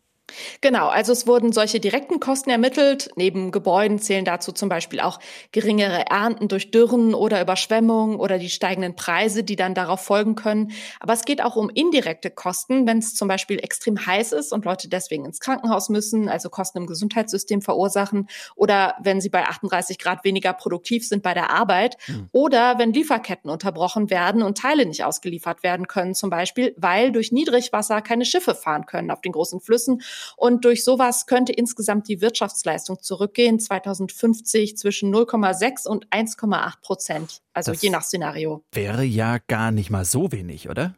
Genau, 0.62 0.88
also 0.88 1.12
es 1.12 1.28
wurden 1.28 1.52
solche 1.52 1.80
direkten 1.80 2.20
Kosten 2.20 2.50
ermittelt. 2.50 3.10
Neben 3.16 3.52
Gebäuden 3.52 4.00
zählen 4.00 4.26
dazu 4.26 4.52
zum 4.52 4.70
Beispiel 4.70 5.00
auch 5.00 5.20
geringere 5.52 6.08
Ernten 6.08 6.48
durch 6.48 6.72
Dürren 6.72 7.14
oder 7.14 7.42
Überschwemmungen 7.42 8.18
oder 8.18 8.38
die 8.38 8.50
steigenden 8.50 8.96
Preise, 8.96 9.44
die 9.44 9.56
dann 9.56 9.74
darauf 9.74 10.02
folgen 10.02 10.36
können. 10.36 10.72
Aber 11.00 11.14
es 11.14 11.26
geht 11.26 11.44
auch 11.44 11.56
um 11.56 11.70
indirekte 11.70 12.30
Kosten, 12.30 12.88
wenn 12.88 13.00
es 13.00 13.16
zum 13.16 13.28
Beispiel 13.28 13.60
extrem 13.60 14.06
heiß 14.06 14.32
ist 14.32 14.52
und 14.54 14.66
Leute 14.66 14.88
deswegen 14.90 15.26
ins 15.26 15.40
Krankenhaus 15.40 15.90
müssen, 15.90 16.30
also 16.30 16.50
Kosten 16.50 16.80
im 16.80 16.88
Gesundheitssystem 16.88 17.62
verursachen 17.62 18.28
oder 18.56 18.96
wenn 19.02 19.22
sie 19.22 19.30
bei 19.30 19.46
38 19.46 19.98
Grad 19.98 20.24
weniger 20.24 20.54
produktiv 20.54 21.08
sind 21.08 21.24
bei 21.24 21.34
der 21.34 21.52
Arbeit 21.52 21.98
mhm. 22.08 22.30
oder 22.32 22.78
wenn 22.78 22.94
Lieferketten 22.94 23.50
unterbrochen 23.50 24.10
werden 24.10 24.44
und 24.44 24.58
Teile 24.58 24.86
nicht 24.86 25.04
ausgeliefert 25.04 25.64
werden 25.64 25.88
können, 25.88 26.16
zum 26.16 26.30
Beispiel, 26.30 26.74
weil 26.78 27.12
durch 27.12 27.32
Niedrigwasser 27.32 28.02
keine 28.02 28.26
Schiffe 28.26 28.56
fahren 28.56 28.86
können 28.86 29.12
auf 29.12 29.22
den 29.22 29.32
großen 29.32 29.60
Flüssen 29.60 30.02
und 30.38 30.66
durch 30.66 30.84
sowas 30.84 31.26
könnte 31.26 31.54
insgesamt 31.54 32.08
die 32.08 32.22
Wirtschaftsleistung 32.22 33.02
zurückgehen, 33.02 33.60
2050 33.60 34.78
zwischen 34.78 35.14
0,6 35.14 35.88
und 35.88 36.08
1,8 36.10 36.82
Prozent. 36.82 37.42
Also 37.54 37.72
das 37.72 37.82
je 37.82 37.90
nach 37.90 38.04
Szenario. 38.04 38.64
Wäre 38.72 39.04
ja 39.04 39.38
gar 39.48 39.72
nicht 39.72 39.90
mal 39.90 40.06
so 40.06 40.32
wenig, 40.32 40.70
oder? 40.70 40.96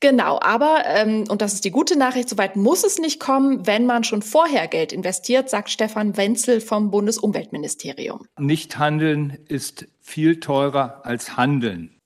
Genau, 0.00 0.38
aber, 0.40 0.82
ähm, 0.86 1.24
und 1.28 1.42
das 1.42 1.54
ist 1.54 1.64
die 1.64 1.70
gute 1.70 1.96
Nachricht, 1.98 2.28
soweit 2.28 2.56
muss 2.56 2.84
es 2.84 2.98
nicht 2.98 3.20
kommen, 3.20 3.66
wenn 3.66 3.86
man 3.86 4.04
schon 4.04 4.22
vorher 4.22 4.68
Geld 4.68 4.92
investiert, 4.92 5.50
sagt 5.50 5.70
Stefan 5.70 6.16
Wenzel 6.16 6.60
vom 6.60 6.90
Bundesumweltministerium. 6.90 8.26
Nicht 8.38 8.78
handeln 8.78 9.38
ist 9.48 9.86
viel 10.00 10.40
teurer 10.40 11.04
als 11.04 11.36
handeln. 11.36 11.96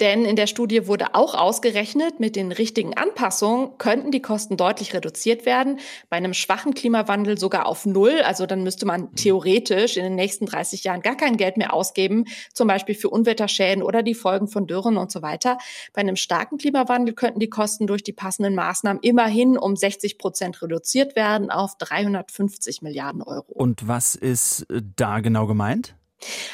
Denn 0.00 0.24
in 0.24 0.36
der 0.36 0.46
Studie 0.46 0.86
wurde 0.86 1.14
auch 1.14 1.34
ausgerechnet, 1.34 2.20
mit 2.20 2.36
den 2.36 2.52
richtigen 2.52 2.96
Anpassungen 2.96 3.76
könnten 3.78 4.12
die 4.12 4.22
Kosten 4.22 4.56
deutlich 4.56 4.94
reduziert 4.94 5.44
werden. 5.44 5.80
Bei 6.08 6.16
einem 6.16 6.34
schwachen 6.34 6.74
Klimawandel 6.74 7.36
sogar 7.36 7.66
auf 7.66 7.84
Null. 7.84 8.20
Also 8.22 8.46
dann 8.46 8.62
müsste 8.62 8.86
man 8.86 9.14
theoretisch 9.16 9.96
in 9.96 10.04
den 10.04 10.14
nächsten 10.14 10.46
30 10.46 10.84
Jahren 10.84 11.02
gar 11.02 11.16
kein 11.16 11.36
Geld 11.36 11.56
mehr 11.56 11.74
ausgeben, 11.74 12.26
zum 12.54 12.68
Beispiel 12.68 12.94
für 12.94 13.10
Unwetterschäden 13.10 13.82
oder 13.82 14.04
die 14.04 14.14
Folgen 14.14 14.46
von 14.46 14.66
Dürren 14.68 14.96
und 14.96 15.10
so 15.10 15.20
weiter. 15.22 15.58
Bei 15.92 16.00
einem 16.00 16.16
starken 16.16 16.58
Klimawandel 16.58 17.14
könnten 17.14 17.40
die 17.40 17.50
Kosten 17.50 17.86
durch 17.88 18.04
die 18.04 18.12
passenden 18.12 18.54
Maßnahmen 18.54 19.02
immerhin 19.02 19.58
um 19.58 19.74
60 19.74 20.18
Prozent 20.18 20.62
reduziert 20.62 21.16
werden 21.16 21.50
auf 21.50 21.76
350 21.78 22.82
Milliarden 22.82 23.22
Euro. 23.22 23.52
Und 23.52 23.88
was 23.88 24.14
ist 24.14 24.62
äh, 24.70 24.80
da 24.96 25.18
genau 25.20 25.46
gemeint? 25.46 25.97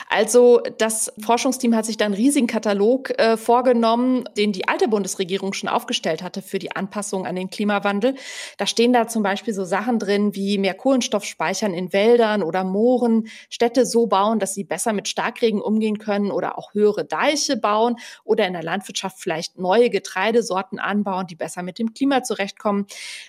Also 0.09 0.61
das 0.78 1.12
Forschungsteam 1.18 1.75
hat 1.75 1.87
sich 1.87 1.97
dann 1.97 2.06
einen 2.06 2.14
riesigen 2.14 2.47
Katalog 2.47 3.18
äh, 3.18 3.37
vorgenommen, 3.37 4.25
den 4.37 4.52
die 4.52 4.68
alte 4.68 4.88
Bundesregierung 4.88 5.54
schon 5.54 5.68
aufgestellt 5.68 6.23
hatte 6.23 6.42
für 6.42 6.59
die 6.59 6.76
Anpassung 6.76 7.26
an 7.26 7.35
den 7.35 7.50
Klimawandel. 7.50 8.14
Da 8.59 8.66
stehen 8.66 8.92
da 8.92 9.09
zum 9.09 9.23
Beispiel 9.23 9.54
so 9.54 9.64
Sachen 9.64 9.99
drin 9.99 10.35
wie 10.35 10.59
mehr 10.59 10.75
Kohlenstoff 10.75 11.25
speichern 11.25 11.73
in 11.73 11.92
Wäldern 11.92 12.42
oder 12.42 12.62
Mooren, 12.64 13.28
Städte 13.49 13.87
so 13.87 14.06
bauen, 14.06 14.38
dass 14.38 14.54
sie 14.54 14.64
besser 14.64 14.92
mit 14.92 15.09
Starkregen 15.09 15.61
umgehen 15.61 15.99
können 15.99 16.30
oder 16.30 16.59
auch 16.59 16.75
höhere 16.75 17.04
Deiche 17.04 17.56
bauen 17.56 17.97
oder 18.23 18.47
in 18.47 18.52
der 18.52 18.62
Landwirtschaft 18.62 19.18
vielleicht 19.18 19.59
neue 19.59 19.88
Getreidesorten 19.90 20.78
anbauen, 20.78 21.26
die 21.26 21.37
besser 21.37 21.62
mit 21.62 21.78
dem 21.78 21.94
Klima 21.94 22.23
zurechtkommen. 22.23 22.87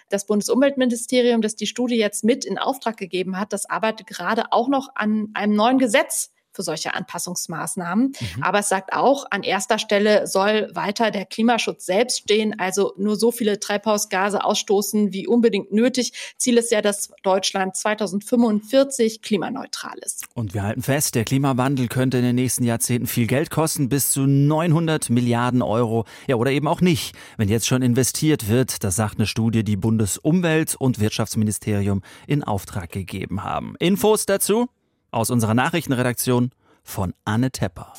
Das 0.10 0.26
Bundesumweltministerium, 0.26 1.42
das 1.42 1.56
die 1.56 1.68
Studie 1.68 1.98
jetzt 1.98 2.24
mit 2.24 2.46
in 2.46 2.58
Auftrag 2.58 2.98
gegeben 2.98 3.40
hat, 3.40 3.54
das 3.54 3.70
arbeitet 3.70 4.08
gerade 4.08 4.52
auch 4.52 4.68
noch 4.68 4.90
an 4.96 5.30
einem 5.34 5.56
neuen 5.56 5.80
Gesetz 5.80 6.25
für 6.56 6.64
solche 6.64 6.94
Anpassungsmaßnahmen. 6.94 8.08
Mhm. 8.20 8.44
Aber 8.44 8.60
es 8.60 8.70
sagt 8.70 8.94
auch, 8.94 9.26
an 9.30 9.44
erster 9.44 9.80
Stelle 9.80 10.28
soll 10.28 10.70
weiter 10.74 11.12
der 11.12 11.26
Klimaschutz 11.26 11.86
selbst 11.86 12.20
stehen, 12.20 12.60
also 12.60 12.94
nur 12.98 13.16
so 13.16 13.32
viele 13.32 13.60
Treibhausgase 13.60 14.44
ausstoßen 14.44 15.14
wie 15.14 15.28
unbedingt 15.28 15.72
nötig. 15.72 16.14
Ziel 16.38 16.58
ist 16.58 16.72
ja, 16.72 16.82
dass 16.82 17.10
Deutschland 17.24 17.76
2045 17.76 19.22
klimaneutral 19.22 19.98
ist. 20.00 20.26
Und 20.34 20.54
wir 20.54 20.64
halten 20.64 20.82
fest, 20.82 21.16
der 21.16 21.26
Klimawandel 21.26 21.88
könnte 21.88 22.18
in 22.18 22.24
den 22.24 22.36
nächsten 22.36 22.64
Jahrzehnten 22.64 23.08
viel 23.08 23.28
Geld 23.28 23.50
kosten, 23.50 23.90
bis 23.90 24.12
zu 24.12 24.22
900 24.22 25.10
Milliarden 25.10 25.62
Euro. 25.62 26.06
Ja, 26.28 26.36
oder 26.36 26.52
eben 26.52 26.68
auch 26.68 26.82
nicht, 26.82 27.16
wenn 27.38 27.50
jetzt 27.50 27.68
schon 27.68 27.82
investiert 27.82 28.50
wird. 28.50 28.84
Das 28.84 28.96
sagt 28.96 29.18
eine 29.18 29.28
Studie, 29.28 29.64
die 29.64 29.78
Bundesumwelt- 29.78 30.76
und 30.76 31.00
Wirtschaftsministerium 31.00 32.02
in 32.28 32.44
Auftrag 32.44 32.92
gegeben 32.92 33.44
haben. 33.44 33.76
Infos 33.80 34.26
dazu 34.26 34.70
aus 35.16 35.30
unserer 35.32 35.54
Nachrichtenredaktion 35.54 36.52
von 36.84 37.14
Anne 37.24 37.52
Tepper. 37.52 37.94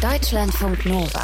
Deutschlandfunk 0.00 0.86
Nova. 0.86 1.22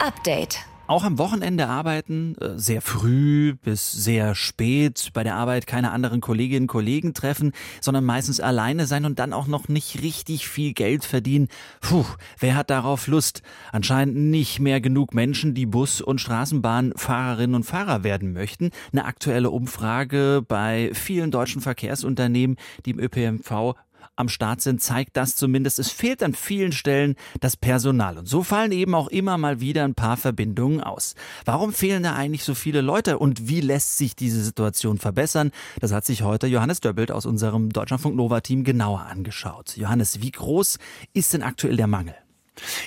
Update. 0.00 0.58
Auch 0.92 1.04
am 1.04 1.16
Wochenende 1.16 1.68
arbeiten, 1.68 2.36
äh, 2.38 2.58
sehr 2.58 2.82
früh 2.82 3.54
bis 3.54 3.90
sehr 3.90 4.34
spät, 4.34 5.08
bei 5.14 5.24
der 5.24 5.36
Arbeit 5.36 5.66
keine 5.66 5.90
anderen 5.90 6.20
Kolleginnen 6.20 6.64
und 6.64 6.66
Kollegen 6.66 7.14
treffen, 7.14 7.52
sondern 7.80 8.04
meistens 8.04 8.40
alleine 8.40 8.86
sein 8.86 9.06
und 9.06 9.18
dann 9.18 9.32
auch 9.32 9.46
noch 9.46 9.68
nicht 9.68 10.02
richtig 10.02 10.46
viel 10.46 10.74
Geld 10.74 11.06
verdienen. 11.06 11.48
Puh, 11.80 12.04
wer 12.38 12.56
hat 12.56 12.68
darauf 12.68 13.06
Lust? 13.06 13.40
Anscheinend 13.72 14.16
nicht 14.16 14.60
mehr 14.60 14.82
genug 14.82 15.14
Menschen, 15.14 15.54
die 15.54 15.64
Bus- 15.64 16.02
und 16.02 16.20
Straßenbahnfahrerinnen 16.20 17.56
und 17.56 17.64
Fahrer 17.64 18.04
werden 18.04 18.34
möchten. 18.34 18.68
Eine 18.92 19.06
aktuelle 19.06 19.48
Umfrage 19.48 20.44
bei 20.46 20.90
vielen 20.92 21.30
deutschen 21.30 21.62
Verkehrsunternehmen, 21.62 22.58
die 22.84 22.90
im 22.90 23.00
ÖPNV 23.00 23.76
am 24.16 24.28
Start 24.28 24.60
sind, 24.60 24.82
zeigt 24.82 25.16
das 25.16 25.36
zumindest. 25.36 25.78
Es 25.78 25.90
fehlt 25.90 26.22
an 26.22 26.34
vielen 26.34 26.72
Stellen 26.72 27.16
das 27.40 27.56
Personal. 27.56 28.18
Und 28.18 28.26
so 28.26 28.42
fallen 28.42 28.72
eben 28.72 28.94
auch 28.94 29.08
immer 29.08 29.38
mal 29.38 29.60
wieder 29.60 29.84
ein 29.84 29.94
paar 29.94 30.16
Verbindungen 30.16 30.80
aus. 30.80 31.14
Warum 31.44 31.72
fehlen 31.72 32.02
da 32.02 32.14
eigentlich 32.14 32.44
so 32.44 32.54
viele 32.54 32.80
Leute 32.80 33.18
und 33.18 33.48
wie 33.48 33.60
lässt 33.60 33.98
sich 33.98 34.14
diese 34.14 34.42
Situation 34.42 34.98
verbessern? 34.98 35.50
Das 35.80 35.92
hat 35.92 36.04
sich 36.04 36.22
heute 36.22 36.46
Johannes 36.46 36.80
Döbbelt 36.80 37.10
aus 37.10 37.26
unserem 37.26 37.70
Deutschlandfunk 37.70 38.16
Nova 38.16 38.40
Team 38.40 38.64
genauer 38.64 39.02
angeschaut. 39.02 39.76
Johannes, 39.76 40.22
wie 40.22 40.30
groß 40.30 40.78
ist 41.14 41.32
denn 41.32 41.42
aktuell 41.42 41.76
der 41.76 41.86
Mangel? 41.86 42.14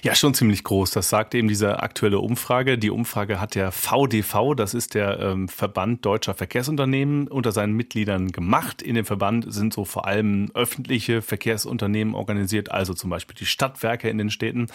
Ja, 0.04 0.14
schon 0.14 0.36
ziemlich 0.36 0.64
groß. 0.64 0.92
Das 0.92 1.10
sagt 1.10 1.34
eben 1.34 1.48
diese 1.48 1.82
aktuelle 1.82 2.20
Umfrage. 2.20 2.78
Die 2.78 2.92
Umfrage 2.92 3.42
hat 3.42 3.56
der 3.56 3.72
VDV, 3.72 4.54
das 4.56 4.76
ist 4.76 4.94
der 4.94 5.20
ähm, 5.20 5.48
Verband 5.48 6.06
deutscher 6.06 6.36
Verkehrsunternehmen, 6.36 7.28
unter 7.28 7.52
seinen 7.52 7.74
Mitgliedern 7.74 8.32
gemacht. 8.32 8.84
In 8.84 8.94
dem 8.94 9.06
Verband 9.06 9.52
sind 9.52 9.74
so 9.74 9.84
vor 9.84 10.06
allem 10.06 10.52
öffentliche 10.54 11.24
Verkehrsunternehmen 11.24 12.14
organisiert, 12.14 12.72
also 12.72 12.94
zum 12.94 13.10
Beispiel 13.10 13.36
die 13.36 13.48
Stadtwerke 13.48 14.08
in 14.08 14.20
den 14.20 14.30
Städten. 14.30 14.68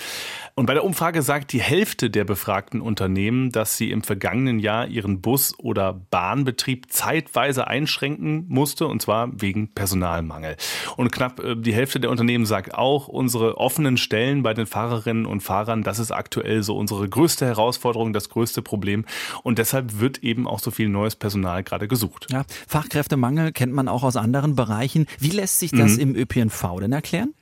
Und 0.56 0.66
bei 0.66 0.74
der 0.74 0.84
Umfrage 0.84 1.22
sagt 1.22 1.52
die 1.52 1.62
Hälfte 1.62 2.10
der 2.10 2.24
befragten 2.24 2.80
Unternehmen, 2.80 3.52
dass 3.52 3.76
sie 3.76 3.92
im 3.92 4.02
vergangenen 4.02 4.58
Jahr 4.58 4.88
ihren 4.88 5.20
Bus- 5.20 5.56
oder 5.58 5.92
Bahnbetrieb 5.92 6.90
zeitweise 6.90 7.68
einschränken 7.68 8.46
musste, 8.48 8.88
und 8.88 9.00
zwar 9.00 9.30
wegen 9.40 9.72
Personalmangel. 9.72 10.56
Und 10.96 11.12
knapp 11.12 11.38
äh, 11.38 11.54
die 11.54 11.72
Hälfte 11.72 12.00
der 12.00 12.10
Unternehmen 12.10 12.44
sagt 12.44 12.74
auch, 12.74 13.06
unsere 13.06 13.56
offenen 13.56 13.96
Stellen 13.96 14.42
bei 14.42 14.52
den 14.52 14.66
Fahrern 14.66 14.79
Fahrerinnen 14.80 15.26
und 15.26 15.42
Fahrern. 15.42 15.82
Das 15.82 15.98
ist 15.98 16.10
aktuell 16.10 16.62
so 16.62 16.74
unsere 16.74 17.06
größte 17.06 17.44
Herausforderung, 17.44 18.14
das 18.14 18.30
größte 18.30 18.62
Problem. 18.62 19.04
Und 19.42 19.58
deshalb 19.58 20.00
wird 20.00 20.24
eben 20.24 20.48
auch 20.48 20.58
so 20.58 20.70
viel 20.70 20.88
neues 20.88 21.16
Personal 21.16 21.62
gerade 21.62 21.86
gesucht. 21.86 22.28
Ja, 22.30 22.44
Fachkräftemangel 22.66 23.52
kennt 23.52 23.74
man 23.74 23.88
auch 23.88 24.04
aus 24.04 24.16
anderen 24.16 24.56
Bereichen. 24.56 25.06
Wie 25.18 25.30
lässt 25.30 25.58
sich 25.58 25.70
das 25.70 25.96
mhm. 25.96 26.00
im 26.00 26.16
ÖPNV 26.16 26.80
denn 26.80 26.92
erklären? 26.92 27.34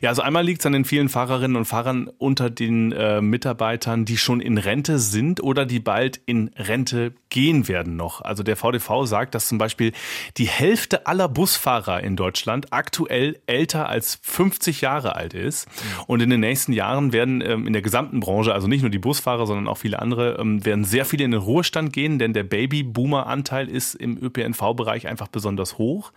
Ja, 0.00 0.08
also 0.10 0.22
einmal 0.22 0.44
liegt 0.44 0.60
es 0.60 0.66
an 0.66 0.72
den 0.72 0.84
vielen 0.84 1.08
Fahrerinnen 1.08 1.56
und 1.56 1.64
Fahrern 1.66 2.10
unter 2.18 2.50
den 2.50 2.92
äh, 2.92 3.20
Mitarbeitern, 3.20 4.04
die 4.04 4.16
schon 4.16 4.40
in 4.40 4.58
Rente 4.58 4.98
sind 4.98 5.42
oder 5.42 5.66
die 5.66 5.78
bald 5.78 6.20
in 6.26 6.50
Rente 6.56 7.14
gehen 7.28 7.68
werden 7.68 7.96
noch. 7.96 8.20
Also 8.20 8.42
der 8.42 8.56
VDV 8.56 9.04
sagt, 9.04 9.34
dass 9.34 9.46
zum 9.46 9.58
Beispiel 9.58 9.92
die 10.36 10.48
Hälfte 10.48 11.06
aller 11.06 11.28
Busfahrer 11.28 12.02
in 12.02 12.16
Deutschland 12.16 12.72
aktuell 12.72 13.38
älter 13.46 13.88
als 13.88 14.18
50 14.22 14.80
Jahre 14.80 15.14
alt 15.14 15.32
ist. 15.32 15.68
Und 16.06 16.20
in 16.20 16.30
den 16.30 16.40
nächsten 16.40 16.72
Jahren 16.72 17.12
werden 17.12 17.40
ähm, 17.40 17.66
in 17.66 17.72
der 17.72 17.82
gesamten 17.82 18.20
Branche, 18.20 18.52
also 18.52 18.66
nicht 18.66 18.82
nur 18.82 18.90
die 18.90 18.98
Busfahrer, 18.98 19.46
sondern 19.46 19.68
auch 19.68 19.78
viele 19.78 20.00
andere, 20.00 20.38
ähm, 20.40 20.64
werden 20.64 20.84
sehr 20.84 21.04
viele 21.04 21.24
in 21.24 21.30
den 21.30 21.40
Ruhestand 21.40 21.92
gehen, 21.92 22.18
denn 22.18 22.32
der 22.32 22.42
Babyboomer-Anteil 22.42 23.68
ist 23.68 23.94
im 23.94 24.18
ÖPNV-Bereich 24.20 25.06
einfach 25.06 25.28
besonders 25.28 25.78
hoch. 25.78 26.12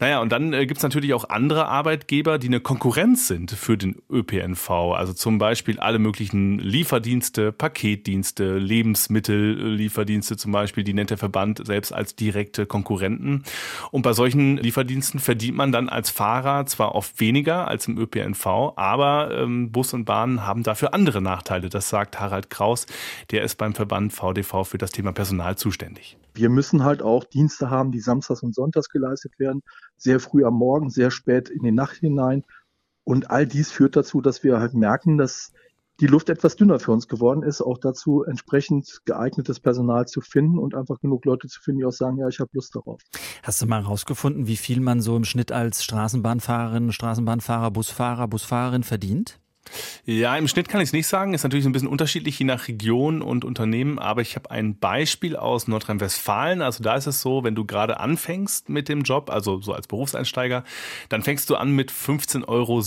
Naja, 0.00 0.20
und 0.20 0.32
dann 0.32 0.52
äh, 0.52 0.66
gibt 0.66 0.78
es 0.78 0.82
natürlich 0.82 1.14
auch 1.14 1.28
andere 1.28 1.68
Arbeitgeber, 1.68 2.38
die 2.38 2.48
eine 2.48 2.60
Konkurrenz 2.60 2.79
sind 3.26 3.50
für 3.50 3.76
den 3.76 3.96
ÖPNV. 4.10 4.70
Also 4.70 5.12
zum 5.12 5.38
Beispiel 5.38 5.78
alle 5.78 5.98
möglichen 5.98 6.58
Lieferdienste, 6.58 7.52
Paketdienste, 7.52 8.58
Lebensmittellieferdienste 8.58 10.36
zum 10.36 10.52
Beispiel, 10.52 10.82
die 10.82 10.94
nennt 10.94 11.10
der 11.10 11.18
Verband 11.18 11.64
selbst 11.66 11.92
als 11.92 12.16
direkte 12.16 12.66
Konkurrenten. 12.66 13.44
Und 13.90 14.02
bei 14.02 14.12
solchen 14.12 14.56
Lieferdiensten 14.56 15.20
verdient 15.20 15.56
man 15.56 15.72
dann 15.72 15.88
als 15.88 16.10
Fahrer 16.10 16.66
zwar 16.66 16.94
oft 16.94 17.20
weniger 17.20 17.68
als 17.68 17.86
im 17.86 17.98
ÖPNV, 17.98 18.46
aber 18.76 19.30
ähm, 19.32 19.70
Bus 19.70 19.92
und 19.92 20.04
Bahn 20.04 20.46
haben 20.46 20.62
dafür 20.62 20.94
andere 20.94 21.20
Nachteile. 21.20 21.68
Das 21.68 21.88
sagt 21.88 22.18
Harald 22.18 22.50
Kraus, 22.50 22.86
der 23.30 23.44
ist 23.44 23.56
beim 23.56 23.74
Verband 23.74 24.12
VDV 24.12 24.64
für 24.64 24.78
das 24.78 24.90
Thema 24.90 25.12
Personal 25.12 25.56
zuständig. 25.56 26.16
Wir 26.34 26.48
müssen 26.48 26.84
halt 26.84 27.02
auch 27.02 27.24
Dienste 27.24 27.70
haben, 27.70 27.90
die 27.92 28.00
samstags 28.00 28.42
und 28.42 28.54
sonntags 28.54 28.88
geleistet 28.88 29.38
werden, 29.38 29.62
sehr 29.96 30.20
früh 30.20 30.44
am 30.44 30.54
Morgen, 30.54 30.90
sehr 30.90 31.10
spät 31.10 31.48
in 31.50 31.62
die 31.62 31.72
Nacht 31.72 31.96
hinein. 31.96 32.44
Und 33.04 33.30
all 33.30 33.46
dies 33.46 33.70
führt 33.70 33.96
dazu, 33.96 34.20
dass 34.20 34.44
wir 34.44 34.60
halt 34.60 34.74
merken, 34.74 35.18
dass 35.18 35.52
die 36.00 36.06
Luft 36.06 36.30
etwas 36.30 36.56
dünner 36.56 36.78
für 36.78 36.92
uns 36.92 37.08
geworden 37.08 37.42
ist, 37.42 37.60
auch 37.60 37.78
dazu 37.78 38.24
entsprechend 38.24 39.00
geeignetes 39.04 39.60
Personal 39.60 40.06
zu 40.06 40.22
finden 40.22 40.58
und 40.58 40.74
einfach 40.74 40.98
genug 41.00 41.26
Leute 41.26 41.46
zu 41.48 41.60
finden, 41.60 41.80
die 41.80 41.84
auch 41.84 41.92
sagen, 41.92 42.18
ja, 42.18 42.28
ich 42.28 42.40
habe 42.40 42.50
Lust 42.54 42.74
darauf. 42.74 43.00
Hast 43.42 43.60
du 43.60 43.66
mal 43.66 43.82
herausgefunden, 43.82 44.46
wie 44.46 44.56
viel 44.56 44.80
man 44.80 45.00
so 45.02 45.16
im 45.16 45.24
Schnitt 45.24 45.52
als 45.52 45.84
Straßenbahnfahrerin, 45.84 46.92
Straßenbahnfahrer, 46.92 47.70
Busfahrer, 47.70 48.28
Busfahrerin 48.28 48.82
verdient? 48.82 49.39
Ja, 50.04 50.36
im 50.36 50.48
Schnitt 50.48 50.68
kann 50.68 50.80
ich 50.80 50.88
es 50.88 50.92
nicht 50.92 51.06
sagen. 51.06 51.34
Ist 51.34 51.42
natürlich 51.42 51.66
ein 51.66 51.72
bisschen 51.72 51.88
unterschiedlich 51.88 52.38
je 52.38 52.44
nach 52.44 52.68
Region 52.68 53.22
und 53.22 53.44
Unternehmen. 53.44 53.98
Aber 53.98 54.22
ich 54.22 54.34
habe 54.36 54.50
ein 54.50 54.78
Beispiel 54.78 55.36
aus 55.36 55.68
Nordrhein-Westfalen. 55.68 56.62
Also 56.62 56.82
da 56.82 56.96
ist 56.96 57.06
es 57.06 57.20
so, 57.20 57.44
wenn 57.44 57.54
du 57.54 57.64
gerade 57.64 58.00
anfängst 58.00 58.68
mit 58.68 58.88
dem 58.88 59.02
Job, 59.02 59.30
also 59.30 59.60
so 59.60 59.72
als 59.72 59.86
Berufseinsteiger, 59.86 60.64
dann 61.08 61.22
fängst 61.22 61.50
du 61.50 61.56
an 61.56 61.72
mit 61.72 61.92
15,60 61.92 62.48
Euro 62.48 62.82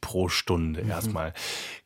pro 0.00 0.28
Stunde 0.28 0.84
mhm. 0.84 0.90
erstmal. 0.90 1.32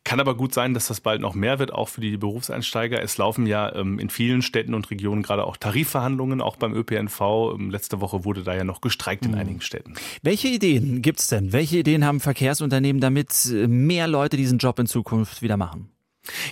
Kann 0.09 0.19
aber 0.19 0.33
gut 0.33 0.55
sein, 0.55 0.73
dass 0.73 0.87
das 0.87 1.01
bald 1.01 1.21
noch 1.21 1.35
mehr 1.35 1.59
wird, 1.59 1.71
auch 1.71 1.87
für 1.87 2.01
die 2.01 2.17
Berufseinsteiger. 2.17 2.99
Es 2.99 3.19
laufen 3.19 3.45
ja 3.45 3.75
ähm, 3.75 3.99
in 3.99 4.09
vielen 4.09 4.41
Städten 4.41 4.73
und 4.73 4.89
Regionen 4.89 5.21
gerade 5.21 5.43
auch 5.45 5.55
Tarifverhandlungen, 5.55 6.41
auch 6.41 6.55
beim 6.55 6.73
ÖPNV. 6.73 7.21
Ähm, 7.53 7.69
letzte 7.69 8.01
Woche 8.01 8.25
wurde 8.25 8.41
da 8.41 8.55
ja 8.55 8.63
noch 8.63 8.81
gestreikt 8.81 9.25
in 9.25 9.33
mhm. 9.33 9.37
einigen 9.37 9.61
Städten. 9.61 9.93
Welche 10.23 10.47
Ideen 10.47 11.03
gibt 11.03 11.19
es 11.19 11.27
denn? 11.27 11.53
Welche 11.53 11.77
Ideen 11.77 12.03
haben 12.05 12.21
Verkehrsunternehmen, 12.21 12.99
damit 12.99 13.51
äh, 13.53 13.67
mehr 13.67 14.07
Leute 14.07 14.35
diesen 14.35 14.57
Job 14.57 14.79
in 14.79 14.87
Zukunft 14.87 15.43
wieder 15.43 15.57
machen? 15.57 15.91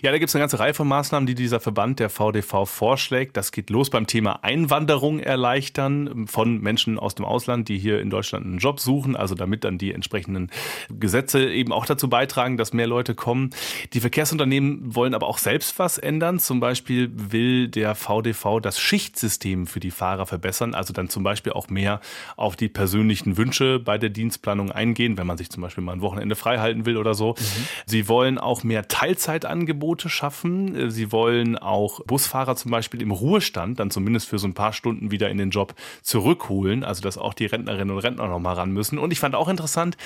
Ja, 0.02 0.12
da 0.12 0.18
gibt 0.18 0.30
es 0.30 0.36
eine 0.36 0.42
ganze 0.42 0.60
Reihe 0.60 0.74
von 0.74 0.88
Maßnahmen, 0.88 1.28
die 1.28 1.36
dieser 1.36 1.60
Verband 1.60 2.00
der 2.00 2.10
VDV 2.10 2.66
vorschlägt. 2.66 3.38
Das 3.38 3.52
geht 3.52 3.70
los 3.70 3.90
beim 3.90 4.08
Thema 4.08 4.44
Einwanderung 4.44 5.20
erleichtern 5.20 6.28
von 6.28 6.60
Menschen 6.60 7.00
aus 7.00 7.16
dem 7.16 7.26
Ausland, 7.26 7.70
die 7.70 7.78
hier 7.78 8.02
in 8.02 8.10
Deutschland 8.10 8.46
einen 8.46 8.58
Job 8.58 8.80
suchen, 8.80 9.16
also 9.16 9.36
damit 9.36 9.64
dann 9.64 9.78
die 9.78 9.94
entsprechenden 9.94 10.50
Gesetze 10.90 11.52
eben 11.52 11.72
auch 11.72 11.86
dazu 11.86 12.10
beitragen, 12.10 12.58
dass 12.58 12.74
mehr 12.74 12.88
Leute 12.88 13.16
kommen. 13.16 13.52
Die 13.94 14.00
Verkehrsunternehmen 14.00 14.96
wollen 14.96 15.14
aber 15.14 15.28
auch 15.28 15.38
selbst 15.38 15.78
was 15.80 15.98
ändern. 15.98 16.40
Zum 16.40 16.60
Beispiel 16.60 17.12
will 17.14 17.68
der 17.68 17.96
VDV 17.96 18.60
das 18.62 18.80
Schichtsystem 18.80 19.68
für 19.68 19.80
die 19.80 19.92
Fahrer 19.92 20.26
verbessern, 20.26 20.74
also 20.74 20.94
dann 20.94 21.10
zum 21.10 21.24
Beispiel 21.24 21.54
auch 21.54 21.70
mehr 21.70 22.02
auf 22.36 22.56
die 22.56 22.70
persönlichen 22.70 23.38
Wünsche 23.38 23.80
bei 23.80 23.98
der 23.98 24.10
Dienstplanung 24.10 24.72
eingehen, 24.72 25.18
wenn 25.18 25.28
man 25.28 25.38
sich 25.38 25.50
zum 25.50 25.62
Beispiel 25.62 25.84
mal 25.84 25.94
ein 25.94 26.02
Wochenende 26.02 26.36
frei 26.36 26.60
halten 26.60 26.86
will 26.86 26.98
oder 26.98 27.14
so. 27.14 27.36
Mhm. 27.38 27.68
Sie 27.86 28.08
wollen 28.08 28.38
auch 28.38 28.64
mehr 28.64 28.88
Teilzeit 28.88 29.46
angehen 29.46 29.67
Angebote 29.68 30.08
schaffen. 30.08 30.90
Sie 30.90 31.12
wollen 31.12 31.58
auch 31.58 32.00
Busfahrer 32.06 32.56
zum 32.56 32.72
Beispiel 32.72 33.02
im 33.02 33.12
Ruhestand 33.12 33.80
dann 33.80 33.92
zumindest 33.92 34.30
für 34.30 34.40
so 34.40 34.48
ein 34.48 34.54
paar 34.54 34.72
Stunden 34.72 35.12
wieder 35.12 35.30
in 35.30 35.38
den 35.38 35.50
Job 35.50 35.76
zurückholen. 36.04 36.86
Also 36.86 37.02
dass 37.02 37.18
auch 37.18 37.34
die 37.34 37.48
Rentnerinnen 37.48 37.94
und 37.94 38.00
Rentner 38.00 38.28
noch 38.28 38.40
mal 38.40 38.54
ran 38.54 38.72
müssen. 38.72 38.98
Und 38.98 39.12
ich 39.12 39.20
fand 39.20 39.36
auch 39.36 39.50
interessant, 39.50 39.98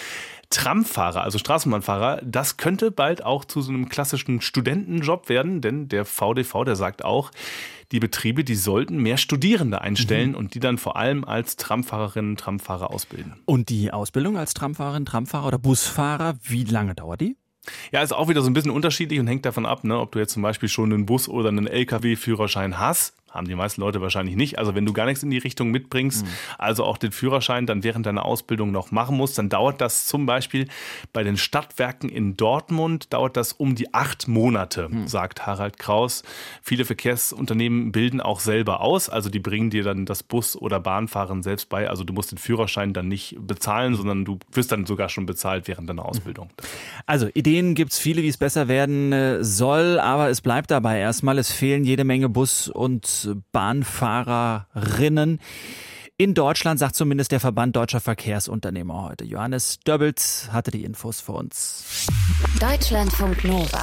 Tramfahrer, 0.49 1.21
also 1.21 1.37
Straßenbahnfahrer, 1.37 2.21
das 2.25 2.57
könnte 2.57 2.91
bald 2.91 3.23
auch 3.23 3.45
zu 3.45 3.61
so 3.61 3.71
einem 3.71 3.87
klassischen 3.87 4.41
Studentenjob 4.41 5.29
werden, 5.29 5.61
denn 5.61 5.87
der 5.87 6.03
VDV, 6.03 6.65
der 6.65 6.75
sagt 6.75 7.05
auch, 7.05 7.31
die 7.93 7.99
Betriebe, 7.99 8.43
die 8.43 8.55
sollten 8.55 8.97
mehr 8.97 9.17
Studierende 9.17 9.79
einstellen 9.79 10.31
mhm. 10.31 10.35
und 10.35 10.53
die 10.55 10.59
dann 10.59 10.77
vor 10.77 10.97
allem 10.97 11.23
als 11.23 11.55
Tramfahrerinnen, 11.55 12.35
Tramfahrer 12.35 12.91
ausbilden. 12.91 13.35
Und 13.45 13.69
die 13.69 13.93
Ausbildung 13.93 14.37
als 14.37 14.53
Tramfahrerin, 14.53 15.05
Tramfahrer 15.05 15.47
oder 15.47 15.59
Busfahrer, 15.59 16.35
wie 16.43 16.65
lange 16.65 16.95
dauert 16.95 17.21
die? 17.21 17.37
Ja, 17.91 18.01
ist 18.01 18.11
auch 18.11 18.27
wieder 18.27 18.41
so 18.41 18.49
ein 18.49 18.53
bisschen 18.53 18.71
unterschiedlich 18.71 19.19
und 19.19 19.27
hängt 19.27 19.45
davon 19.45 19.65
ab, 19.65 19.83
ne, 19.83 19.99
ob 19.99 20.11
du 20.11 20.19
jetzt 20.19 20.33
zum 20.33 20.41
Beispiel 20.41 20.69
schon 20.69 20.91
einen 20.91 21.05
Bus- 21.05 21.29
oder 21.29 21.49
einen 21.49 21.67
Lkw-Führerschein 21.67 22.79
hast 22.79 23.13
haben 23.31 23.47
die 23.47 23.55
meisten 23.55 23.81
Leute 23.81 24.01
wahrscheinlich 24.01 24.35
nicht. 24.35 24.59
Also 24.59 24.75
wenn 24.75 24.85
du 24.85 24.93
gar 24.93 25.05
nichts 25.05 25.23
in 25.23 25.29
die 25.29 25.37
Richtung 25.37 25.71
mitbringst, 25.71 26.25
mhm. 26.25 26.29
also 26.57 26.83
auch 26.83 26.97
den 26.97 27.11
Führerschein 27.11 27.65
dann 27.65 27.83
während 27.83 28.05
deiner 28.05 28.25
Ausbildung 28.25 28.71
noch 28.71 28.91
machen 28.91 29.17
musst, 29.17 29.37
dann 29.37 29.49
dauert 29.49 29.81
das 29.81 30.05
zum 30.05 30.25
Beispiel 30.25 30.67
bei 31.13 31.23
den 31.23 31.37
Stadtwerken 31.37 32.09
in 32.09 32.37
Dortmund, 32.37 33.13
dauert 33.13 33.37
das 33.37 33.53
um 33.53 33.75
die 33.75 33.93
acht 33.93 34.27
Monate, 34.27 34.89
mhm. 34.89 35.07
sagt 35.07 35.45
Harald 35.45 35.79
Kraus. 35.79 36.23
Viele 36.61 36.85
Verkehrsunternehmen 36.85 37.91
bilden 37.91 38.21
auch 38.21 38.39
selber 38.39 38.81
aus, 38.81 39.09
also 39.09 39.29
die 39.29 39.39
bringen 39.39 39.69
dir 39.69 39.83
dann 39.83 40.05
das 40.05 40.23
Bus- 40.23 40.55
oder 40.55 40.79
Bahnfahren 40.79 41.43
selbst 41.43 41.69
bei. 41.69 41.89
Also 41.89 42.03
du 42.03 42.13
musst 42.13 42.31
den 42.31 42.37
Führerschein 42.37 42.93
dann 42.93 43.07
nicht 43.07 43.35
bezahlen, 43.39 43.95
sondern 43.95 44.25
du 44.25 44.39
wirst 44.51 44.71
dann 44.71 44.85
sogar 44.85 45.09
schon 45.09 45.25
bezahlt 45.25 45.67
während 45.67 45.89
deiner 45.89 46.05
Ausbildung. 46.05 46.49
Also 47.05 47.27
Ideen 47.33 47.75
gibt 47.75 47.93
es 47.93 47.99
viele, 47.99 48.21
wie 48.23 48.27
es 48.27 48.37
besser 48.37 48.67
werden 48.67 49.13
äh, 49.13 49.43
soll, 49.43 49.99
aber 49.99 50.29
es 50.29 50.41
bleibt 50.41 50.71
dabei 50.71 50.99
erstmal, 50.99 51.37
es 51.37 51.51
fehlen 51.51 51.83
jede 51.83 52.03
Menge 52.03 52.29
Bus- 52.29 52.67
und 52.67 53.20
Bahnfahrerinnen. 53.51 55.39
In 56.17 56.33
Deutschland 56.35 56.79
sagt 56.79 56.95
zumindest 56.95 57.31
der 57.31 57.39
Verband 57.39 57.75
Deutscher 57.75 57.99
Verkehrsunternehmer 57.99 59.03
heute. 59.09 59.25
Johannes 59.25 59.79
Döbbels 59.79 60.49
hatte 60.51 60.69
die 60.69 60.83
Infos 60.83 61.19
für 61.19 61.31
uns. 61.31 62.07
Deutschlandfunk 62.59 63.43
Nova. 63.43 63.81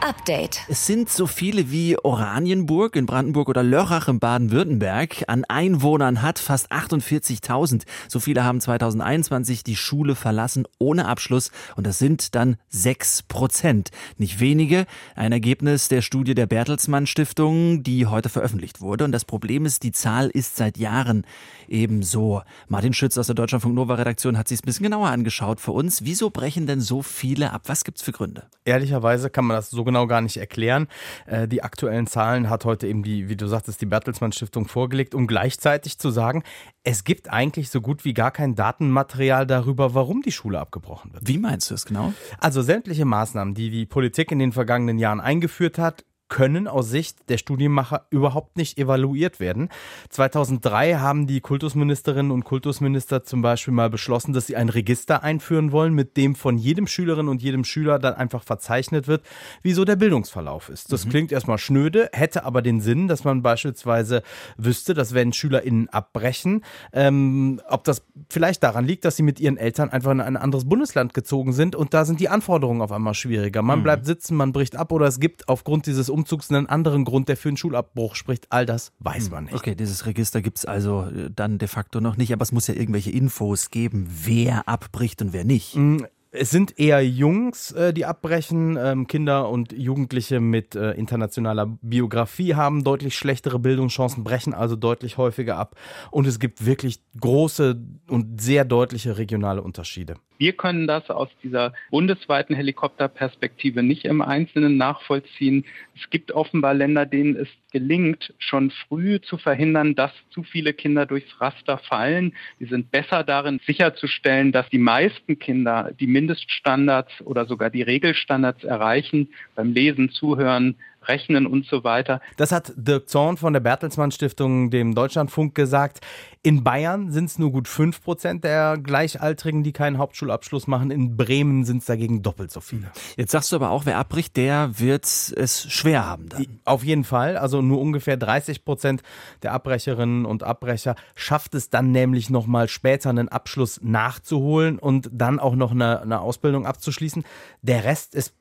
Update. 0.00 0.60
Es 0.68 0.86
sind 0.86 1.10
so 1.10 1.26
viele 1.26 1.70
wie 1.70 1.96
Oranienburg 1.98 2.96
in 2.96 3.06
Brandenburg 3.06 3.48
oder 3.48 3.62
Lörrach 3.62 4.08
in 4.08 4.20
Baden-Württemberg 4.20 5.24
an 5.28 5.44
Einwohnern 5.44 6.22
hat, 6.22 6.38
fast 6.38 6.70
48.000. 6.72 7.84
So 8.08 8.20
viele 8.20 8.44
haben 8.44 8.60
2021 8.60 9.64
die 9.64 9.76
Schule 9.76 10.14
verlassen 10.14 10.66
ohne 10.78 11.06
Abschluss 11.06 11.50
und 11.76 11.86
das 11.86 11.98
sind 11.98 12.34
dann 12.34 12.56
sechs 12.68 13.22
Prozent. 13.22 13.90
Nicht 14.18 14.40
wenige. 14.40 14.86
Ein 15.14 15.32
Ergebnis 15.32 15.88
der 15.88 16.02
Studie 16.02 16.34
der 16.34 16.46
Bertelsmann 16.46 17.06
Stiftung, 17.06 17.82
die 17.82 18.06
heute 18.06 18.28
veröffentlicht 18.28 18.80
wurde. 18.80 19.04
Und 19.04 19.12
das 19.12 19.24
Problem 19.24 19.66
ist, 19.66 19.82
die 19.82 19.92
Zahl 19.92 20.28
ist 20.28 20.56
seit 20.56 20.78
Jahren 20.78 21.24
ebenso. 21.68 22.42
Martin 22.68 22.92
Schütz 22.92 23.18
aus 23.18 23.26
der 23.26 23.34
Deutschlandfunk 23.34 23.74
Nova 23.74 23.94
Redaktion 23.94 24.38
hat 24.38 24.46
sich 24.48 24.60
ein 24.60 24.66
bisschen 24.66 24.84
genauer 24.84 25.08
angeschaut 25.08 25.60
für 25.60 25.72
uns. 25.72 26.04
Wieso 26.04 26.30
brechen 26.30 26.66
denn 26.66 26.80
so 26.80 27.02
viele 27.02 27.52
ab? 27.52 27.62
Was 27.66 27.84
gibt's 27.84 28.02
für 28.02 28.12
Gründe? 28.12 28.44
Ehrlicherweise 28.64 29.30
kann 29.30 29.44
man 29.46 29.56
das 29.56 29.70
so 29.70 29.84
genau 29.84 29.96
genau 29.96 30.06
gar 30.06 30.20
nicht 30.20 30.36
erklären. 30.36 30.88
Äh, 31.26 31.48
die 31.48 31.62
aktuellen 31.62 32.06
Zahlen 32.06 32.50
hat 32.50 32.64
heute 32.64 32.86
eben 32.86 33.02
die, 33.02 33.28
wie 33.28 33.36
du 33.36 33.46
sagtest, 33.46 33.80
die 33.80 33.86
Bertelsmann 33.86 34.32
Stiftung 34.32 34.68
vorgelegt, 34.68 35.14
um 35.14 35.26
gleichzeitig 35.26 35.98
zu 35.98 36.10
sagen, 36.10 36.42
es 36.84 37.04
gibt 37.04 37.30
eigentlich 37.30 37.70
so 37.70 37.80
gut 37.80 38.04
wie 38.04 38.12
gar 38.14 38.30
kein 38.30 38.54
Datenmaterial 38.54 39.46
darüber, 39.46 39.94
warum 39.94 40.22
die 40.22 40.32
Schule 40.32 40.60
abgebrochen 40.60 41.12
wird. 41.14 41.26
Wie 41.26 41.38
meinst 41.38 41.70
du 41.70 41.74
es 41.74 41.86
genau? 41.86 42.12
Also 42.38 42.62
sämtliche 42.62 43.04
Maßnahmen, 43.04 43.54
die 43.54 43.70
die 43.70 43.86
Politik 43.86 44.30
in 44.30 44.38
den 44.38 44.52
vergangenen 44.52 44.98
Jahren 44.98 45.20
eingeführt 45.20 45.78
hat, 45.78 46.04
können 46.28 46.66
aus 46.66 46.90
Sicht 46.90 47.28
der 47.28 47.38
Studienmacher 47.38 48.06
überhaupt 48.10 48.56
nicht 48.56 48.78
evaluiert 48.78 49.38
werden. 49.38 49.68
2003 50.10 50.94
haben 50.94 51.26
die 51.26 51.40
Kultusministerinnen 51.40 52.32
und 52.32 52.44
Kultusminister 52.44 53.22
zum 53.22 53.42
Beispiel 53.42 53.72
mal 53.72 53.90
beschlossen, 53.90 54.32
dass 54.32 54.46
sie 54.46 54.56
ein 54.56 54.68
Register 54.68 55.22
einführen 55.22 55.70
wollen, 55.72 55.94
mit 55.94 56.16
dem 56.16 56.34
von 56.34 56.58
jedem 56.58 56.86
Schülerin 56.86 57.28
und 57.28 57.42
jedem 57.42 57.64
Schüler 57.64 57.98
dann 57.98 58.14
einfach 58.14 58.42
verzeichnet 58.42 59.06
wird, 59.06 59.22
wieso 59.62 59.84
der 59.84 59.96
Bildungsverlauf 59.96 60.68
ist. 60.68 60.92
Das 60.92 61.04
mhm. 61.04 61.10
klingt 61.10 61.32
erstmal 61.32 61.58
schnöde, 61.58 62.10
hätte 62.12 62.44
aber 62.44 62.62
den 62.62 62.80
Sinn, 62.80 63.06
dass 63.06 63.24
man 63.24 63.42
beispielsweise 63.42 64.22
wüsste, 64.56 64.94
dass 64.94 65.14
wenn 65.14 65.32
SchülerInnen 65.32 65.88
abbrechen, 65.90 66.64
ähm, 66.92 67.60
ob 67.68 67.84
das 67.84 68.04
vielleicht 68.28 68.62
daran 68.62 68.84
liegt, 68.84 69.04
dass 69.04 69.16
sie 69.16 69.22
mit 69.22 69.38
ihren 69.38 69.56
Eltern 69.56 69.90
einfach 69.90 70.10
in 70.10 70.20
ein 70.20 70.36
anderes 70.36 70.68
Bundesland 70.68 71.14
gezogen 71.14 71.52
sind 71.52 71.76
und 71.76 71.94
da 71.94 72.04
sind 72.04 72.18
die 72.18 72.28
Anforderungen 72.28 72.82
auf 72.82 72.90
einmal 72.90 73.14
schwieriger. 73.14 73.62
Man 73.62 73.80
mhm. 73.80 73.82
bleibt 73.84 74.06
sitzen, 74.06 74.36
man 74.36 74.52
bricht 74.52 74.76
ab 74.76 74.90
oder 74.90 75.06
es 75.06 75.20
gibt 75.20 75.48
aufgrund 75.48 75.86
dieses 75.86 76.08
Umzugs 76.16 76.50
einen 76.50 76.66
anderen 76.66 77.04
Grund, 77.04 77.28
der 77.28 77.36
für 77.36 77.48
einen 77.48 77.58
Schulabbruch 77.58 78.14
spricht, 78.14 78.46
all 78.50 78.64
das 78.64 78.92
weiß 79.00 79.30
man 79.30 79.44
nicht. 79.44 79.54
Okay, 79.54 79.74
dieses 79.74 80.06
Register 80.06 80.40
gibt 80.40 80.58
es 80.58 80.64
also 80.64 81.02
äh, 81.04 81.30
dann 81.34 81.58
de 81.58 81.68
facto 81.68 82.00
noch 82.00 82.16
nicht, 82.16 82.32
aber 82.32 82.42
es 82.42 82.52
muss 82.52 82.66
ja 82.66 82.74
irgendwelche 82.74 83.10
Infos 83.10 83.70
geben, 83.70 84.08
wer 84.24 84.68
abbricht 84.68 85.20
und 85.20 85.32
wer 85.32 85.44
nicht. 85.44 85.76
Mm, 85.76 85.98
es 86.38 86.50
sind 86.50 86.78
eher 86.78 87.06
Jungs, 87.06 87.72
äh, 87.72 87.92
die 87.92 88.04
abbrechen. 88.04 88.76
Ähm, 88.80 89.06
Kinder 89.06 89.48
und 89.48 89.72
Jugendliche 89.72 90.40
mit 90.40 90.74
äh, 90.74 90.92
internationaler 90.92 91.66
Biografie 91.82 92.54
haben 92.54 92.84
deutlich 92.84 93.16
schlechtere 93.16 93.58
Bildungschancen, 93.58 94.24
brechen 94.24 94.54
also 94.54 94.76
deutlich 94.76 95.18
häufiger 95.18 95.56
ab. 95.56 95.76
Und 96.10 96.26
es 96.26 96.38
gibt 96.38 96.64
wirklich 96.66 97.00
große 97.20 97.80
und 98.08 98.40
sehr 98.40 98.64
deutliche 98.64 99.18
regionale 99.18 99.62
Unterschiede. 99.62 100.14
Wir 100.38 100.52
können 100.52 100.86
das 100.86 101.10
aus 101.10 101.28
dieser 101.42 101.72
bundesweiten 101.90 102.54
Helikopterperspektive 102.54 103.82
nicht 103.82 104.04
im 104.04 104.22
Einzelnen 104.22 104.76
nachvollziehen. 104.76 105.64
Es 105.94 106.10
gibt 106.10 106.32
offenbar 106.32 106.74
Länder, 106.74 107.06
denen 107.06 107.36
es 107.36 107.48
gelingt, 107.72 108.32
schon 108.38 108.70
früh 108.70 109.20
zu 109.20 109.38
verhindern, 109.38 109.94
dass 109.94 110.12
zu 110.30 110.42
viele 110.42 110.72
Kinder 110.72 111.06
durchs 111.06 111.40
Raster 111.40 111.78
fallen. 111.78 112.34
Die 112.60 112.66
sind 112.66 112.90
besser 112.90 113.24
darin, 113.24 113.60
sicherzustellen, 113.66 114.52
dass 114.52 114.68
die 114.70 114.78
meisten 114.78 115.38
Kinder 115.38 115.92
die 115.98 116.06
Mindeststandards 116.06 117.20
oder 117.22 117.46
sogar 117.46 117.70
die 117.70 117.82
Regelstandards 117.82 118.64
erreichen, 118.64 119.28
beim 119.54 119.72
Lesen, 119.72 120.10
Zuhören, 120.10 120.76
Rechnen 121.08 121.46
und 121.46 121.66
so 121.66 121.84
weiter. 121.84 122.20
Das 122.36 122.52
hat 122.52 122.72
Dirk 122.76 123.08
Zorn 123.08 123.36
von 123.36 123.52
der 123.52 123.60
Bertelsmann 123.60 124.10
Stiftung 124.10 124.70
dem 124.70 124.94
Deutschlandfunk 124.94 125.54
gesagt. 125.54 126.00
In 126.42 126.62
Bayern 126.62 127.10
sind 127.10 127.24
es 127.24 127.40
nur 127.40 127.50
gut 127.50 127.66
5 127.66 128.02
Prozent 128.04 128.44
der 128.44 128.78
Gleichaltrigen, 128.78 129.64
die 129.64 129.72
keinen 129.72 129.98
Hauptschulabschluss 129.98 130.68
machen. 130.68 130.92
In 130.92 131.16
Bremen 131.16 131.64
sind 131.64 131.78
es 131.78 131.86
dagegen 131.86 132.22
doppelt 132.22 132.52
so 132.52 132.60
viele. 132.60 132.86
Jetzt 133.16 133.32
sagst 133.32 133.50
du 133.50 133.56
aber 133.56 133.70
auch, 133.70 133.84
wer 133.84 133.98
abbricht, 133.98 134.36
der 134.36 134.78
wird 134.78 135.06
es 135.06 135.66
schwer 135.68 136.06
haben 136.06 136.28
dann. 136.28 136.60
Auf 136.64 136.84
jeden 136.84 137.02
Fall. 137.02 137.36
Also 137.36 137.62
nur 137.62 137.80
ungefähr 137.80 138.16
30 138.16 138.64
Prozent 138.64 139.02
der 139.42 139.54
Abbrecherinnen 139.54 140.24
und 140.24 140.44
Abbrecher 140.44 140.94
schafft 141.16 141.56
es 141.56 141.68
dann 141.68 141.90
nämlich 141.90 142.30
nochmal 142.30 142.68
später 142.68 143.10
einen 143.10 143.28
Abschluss 143.28 143.80
nachzuholen 143.82 144.78
und 144.78 145.10
dann 145.12 145.40
auch 145.40 145.56
noch 145.56 145.72
eine, 145.72 146.00
eine, 146.02 146.20
Ausbildung 146.20 146.64
abzuschließen. 146.64 147.24
Der 147.62 147.82
Rest 147.82 148.14
ist 148.14 148.34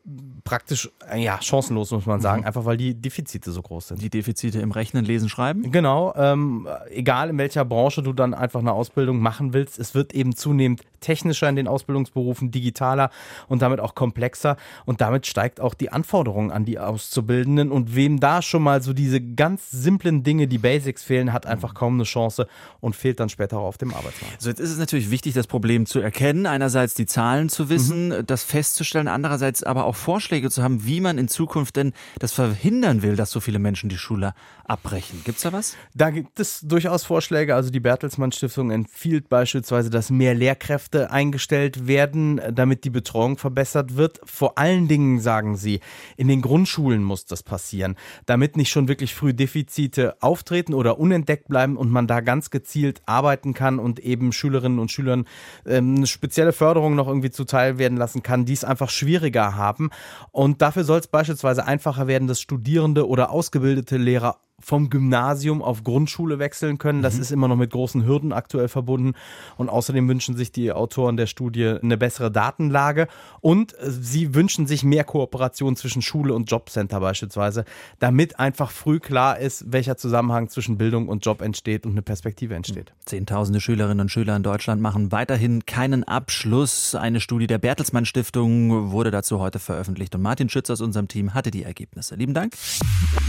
praktisch 0.44 0.92
ja, 1.16 1.42
chancenlos, 1.42 1.90
muss 1.90 2.06
man 2.06 2.22
sagen, 2.22 2.42
mhm. 2.42 2.48
Einfach 2.56 2.66
weil 2.66 2.78
die 2.78 2.94
Defizite 2.94 3.52
so 3.52 3.62
groß 3.62 3.90
sind. 3.90 4.02
Die 4.02 4.10
Defizite 4.10 4.60
im 4.60 4.72
Rechnen, 4.72 5.04
Lesen, 5.04 5.28
Schreiben? 5.28 5.72
Genau. 5.72 6.14
Ähm, 6.16 6.68
egal 6.90 7.30
in 7.30 7.38
welcher 7.38 7.66
Branche 7.66 8.02
du 8.02 8.14
dann 8.14 8.34
einfach 8.34 8.62
eine 8.62 8.72
Ausbildung 8.72 9.20
machen 9.20 9.54
willst. 9.54 9.78
Es 9.78 9.94
wird 9.94 10.14
eben 10.14 10.36
zunehmend 10.36 10.82
technischer 11.02 11.48
in 11.50 11.56
den 11.56 11.68
Ausbildungsberufen, 11.68 12.52
digitaler 12.52 13.12
und 13.48 13.62
damit 13.62 13.80
auch 13.80 13.94
komplexer. 13.94 14.58
Und 14.86 15.02
damit 15.02 15.28
steigt 15.28 15.60
auch 15.60 15.74
die 15.74 15.92
Anforderung 15.92 16.52
an 16.52 16.66
die 16.66 16.80
Auszubildenden. 16.80 17.72
Und 17.72 17.96
wem 17.96 18.20
da 18.20 18.42
schon 18.42 18.64
mal 18.64 18.82
so 18.82 18.94
diese 18.94 19.22
ganz 19.22 19.70
simplen 19.70 20.24
Dinge, 20.24 20.48
die 20.48 20.58
Basics 20.58 21.04
fehlen, 21.04 21.34
hat 21.34 21.46
einfach 21.46 21.74
kaum 21.74 21.96
eine 21.96 22.04
Chance 22.04 22.48
und 22.80 22.96
fehlt 22.96 23.20
dann 23.20 23.30
später 23.30 23.60
auch 23.60 23.66
auf 23.66 23.78
dem 23.78 23.94
Arbeitsmarkt. 23.94 24.42
So, 24.42 24.50
jetzt 24.50 24.60
ist 24.60 24.72
es 24.72 24.78
natürlich 24.78 25.12
wichtig, 25.12 25.34
das 25.34 25.48
Problem 25.48 25.86
zu 25.86 26.00
erkennen. 26.00 26.46
Einerseits 26.46 26.94
die 26.96 27.06
Zahlen 27.06 27.50
zu 27.50 27.70
wissen, 27.70 28.10
mhm. 28.10 28.26
das 28.26 28.44
festzustellen, 28.44 29.08
andererseits 29.08 29.64
aber 29.64 29.86
auch 29.86 29.96
Vorschläge 29.96 30.50
zu 30.50 30.64
haben, 30.64 30.86
wie 30.86 31.02
man 31.02 31.18
in 31.18 31.28
Zukunft 31.28 31.76
denn 31.76 31.94
das 32.20 32.32
verhindern 32.48 33.02
will, 33.02 33.16
dass 33.16 33.32
so 33.32 33.40
viele 33.40 33.60
Menschen 33.60 33.90
die 33.90 33.98
Schule 33.98 34.34
abbrechen. 34.66 35.22
Gibt 35.24 35.38
es 35.38 35.44
da 35.44 35.54
was? 35.54 35.76
Da 35.94 36.10
gibt 36.10 36.40
es 36.40 36.62
durchaus 36.62 37.04
Vorschläge. 37.04 37.56
Also 37.56 37.70
die 37.70 37.80
Bertelsmann 37.80 38.32
Stiftung 38.32 38.72
empfiehlt 38.72 39.30
beispielsweise, 39.30 39.90
dass 39.90 40.10
mehr 40.10 40.34
Lehrkräfte 40.34 41.12
eingestellt 41.12 41.88
werden, 41.88 42.42
damit 42.52 42.84
die 42.84 42.90
Betreuung 42.90 43.38
verbessert 43.38 43.96
wird. 43.96 44.20
Vor 44.26 44.58
allen 44.58 44.88
Dingen 44.88 45.20
sagen 45.20 45.56
sie, 45.56 45.80
in 46.18 46.28
den 46.28 46.42
Grundschulen 46.42 47.04
muss 47.04 47.26
das 47.26 47.44
passieren, 47.44 47.96
damit 48.26 48.58
nicht 48.58 48.72
schon 48.72 48.88
wirklich 48.88 49.14
früh 49.14 49.34
Defizite 49.34 50.16
auftreten 50.22 50.74
oder 50.74 51.00
unentdeckt 51.00 51.48
bleiben 51.48 51.78
und 51.78 51.92
man 51.92 52.08
da 52.08 52.22
ganz 52.22 52.50
gezielt 52.50 53.02
arbeiten 53.06 53.54
kann 53.54 53.80
und 53.80 54.00
eben 54.00 54.32
Schülerinnen 54.32 54.80
und 54.80 54.92
Schülern 54.92 55.26
ähm, 55.66 55.96
eine 55.96 56.08
spezielle 56.08 56.54
Förderung 56.54 56.96
noch 56.96 57.08
irgendwie 57.08 57.32
zuteil 57.32 57.78
werden 57.78 57.98
lassen 57.98 58.24
kann, 58.24 58.46
die 58.46 58.54
es 58.54 58.64
einfach 58.64 58.90
schwieriger 58.90 59.56
haben. 59.56 59.92
Und 60.32 60.62
dafür 60.62 60.84
soll 60.84 61.00
es 61.00 61.08
beispielsweise 61.08 61.66
einfacher 61.66 62.08
werden, 62.08 62.25
dass 62.28 62.42
Studierende 62.42 63.08
oder 63.08 63.30
ausgebildete 63.32 63.98
Lehrer 63.98 64.40
vom 64.62 64.90
Gymnasium 64.90 65.62
auf 65.62 65.84
Grundschule 65.84 66.40
wechseln 66.40 66.78
können. 66.78 67.02
Das 67.02 67.16
mhm. 67.16 67.22
ist 67.22 67.32
immer 67.32 67.48
noch 67.48 67.58
mit 67.58 67.72
großen 67.72 68.06
Hürden 68.06 68.32
aktuell 68.32 68.68
verbunden. 68.68 69.14
Und 69.58 69.70
außerdem 69.70 70.08
wünschen 70.08 70.38
sich 70.38 70.52
die 70.52 70.72
Autoren 70.72 71.18
der 71.18 71.28
Studie 71.28 71.78
eine 71.82 71.98
bessere 71.98 72.32
Datenlage. 72.32 73.08
Und 73.42 73.78
äh, 73.80 73.92
sie 73.92 74.34
wünschen 74.34 74.66
sich 74.66 74.84
mehr 74.84 75.04
Kooperation 75.04 75.76
zwischen 75.76 76.02
Schule 76.02 76.34
und 76.34 76.50
Jobcenter 76.50 77.00
beispielsweise, 77.00 77.66
damit 78.00 78.40
einfach 78.40 78.72
früh 78.72 79.00
klar 79.00 79.40
ist, 79.40 79.72
welcher 79.72 79.98
Zusammenhang 79.98 80.50
zwischen 80.50 80.78
Bildung 80.78 81.10
und 81.10 81.26
Job 81.26 81.42
entsteht 81.42 81.86
und 81.86 81.92
eine 81.92 82.02
Perspektive 82.02 82.56
entsteht. 82.56 82.94
Zehntausende 83.06 83.60
Schülerinnen 83.60 84.02
und 84.02 84.10
Schüler 84.10 84.36
in 84.36 84.44
Deutschland 84.44 84.82
machen 84.82 85.12
weiterhin 85.12 85.66
keinen 85.66 86.04
Abschluss. 86.04 86.96
Eine 86.96 87.20
Studie 87.20 87.48
der 87.48 87.58
Bertelsmann 87.58 88.06
Stiftung 88.06 88.92
wurde 88.92 89.12
dazu 89.12 89.40
heute 89.40 89.60
veröffentlicht. 89.60 90.16
Und 90.16 90.22
Martin 90.22 90.50
Schütz 90.50 90.70
aus 90.70 90.82
unserem 90.82 91.08
Team 91.08 91.34
hatte 91.34 91.52
die 91.52 91.64
Ergebnisse. 91.64 92.16
Lieben 92.16 92.34
Dank. 92.34 92.54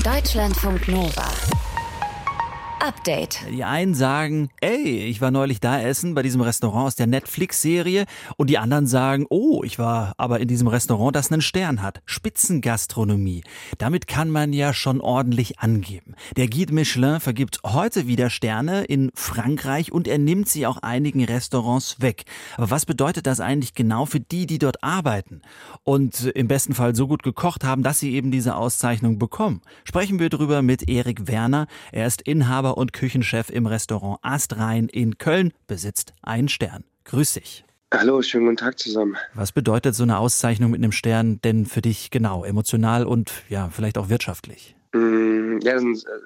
Deutschlandfunk 0.05 0.89
Nova. 0.89 1.16
Bye. 1.17 1.56
Update. 2.81 3.41
Die 3.51 3.65
einen 3.65 3.95
sagen, 3.95 4.51
ey, 4.61 5.07
ich 5.07 5.21
war 5.21 5.31
neulich 5.31 5.61
da 5.61 5.81
essen 5.81 6.15
bei 6.15 6.23
diesem 6.23 6.43
Restaurant 6.43 6.87
aus 6.87 6.95
der 6.95 7.07
Netflix-Serie 7.07 8.05
und 8.37 8.51
die 8.51 8.59
anderen 8.59 8.87
sagen, 8.87 9.27
oh, 9.31 9.63
ich 9.65 9.79
war 9.79 10.13
aber 10.19 10.41
in 10.41 10.49
diesem 10.49 10.69
Restaurant, 10.69 11.17
das 11.17 11.33
einen 11.33 11.41
Stern 11.41 11.83
hat. 11.83 12.03
Spitzengastronomie. 12.05 13.43
Damit 13.79 14.07
kann 14.07 14.31
man 14.31 14.53
ja 14.53 14.75
schon 14.75 15.01
ordentlich 15.01 15.59
angeben. 15.59 16.15
Der 16.37 16.49
Guide 16.49 16.75
Michelin 16.75 17.19
vergibt 17.19 17.61
heute 17.65 18.07
wieder 18.07 18.29
Sterne 18.29 18.85
in 18.85 19.11
Frankreich 19.15 19.91
und 19.91 20.07
er 20.07 20.19
nimmt 20.19 20.49
sie 20.49 20.67
auch 20.67 20.77
einigen 20.77 21.25
Restaurants 21.25 22.01
weg. 22.01 22.25
Aber 22.57 22.71
was 22.71 22.85
bedeutet 22.85 23.27
das 23.27 23.41
eigentlich 23.41 23.75
genau 23.75 24.05
für 24.05 24.21
die, 24.21 24.47
die 24.47 24.59
dort 24.59 24.85
arbeiten 24.85 25.41
und 25.83 26.27
im 26.27 26.47
besten 26.47 26.75
Fall 26.75 26.95
so 26.95 27.09
gut 27.09 27.23
gekocht 27.23 27.65
haben, 27.65 27.83
dass 27.83 28.01
sie 28.01 28.13
eben 28.13 28.31
diese 28.31 28.55
Auszeichnung 28.55 29.19
bekommen? 29.19 29.63
Sprechen 29.85 30.19
wir 30.19 30.29
drüber 30.29 30.61
mit 30.63 30.89
Erik 30.89 31.27
Werner. 31.27 31.67
Er 31.91 32.07
ist 32.07 32.21
Inhaber 32.23 32.76
Und 32.77 32.93
Küchenchef 32.93 33.49
im 33.49 33.65
Restaurant 33.65 34.19
Astrein 34.21 34.89
in 34.89 35.17
Köln, 35.17 35.55
besitzt 35.67 36.13
einen 36.21 36.49
Stern. 36.49 36.85
Grüß 37.05 37.33
dich. 37.33 37.65
Hallo, 37.95 38.21
schönen 38.21 38.45
guten 38.45 38.59
Tag 38.59 38.79
zusammen. 38.79 39.17
Was 39.33 39.53
bedeutet 39.53 39.95
so 39.95 40.03
eine 40.03 40.19
Auszeichnung 40.19 40.73
mit 40.73 40.81
einem 40.81 40.93
Stern 40.93 41.41
denn 41.41 41.65
für 41.65 41.81
dich 41.81 42.11
genau, 42.11 42.45
emotional 42.45 43.07
und 43.07 43.33
ja, 43.49 43.71
vielleicht 43.71 43.97
auch 43.97 44.11
wirtschaftlich? 44.11 44.77
Mm, 44.97 45.59
ja, 45.63 45.79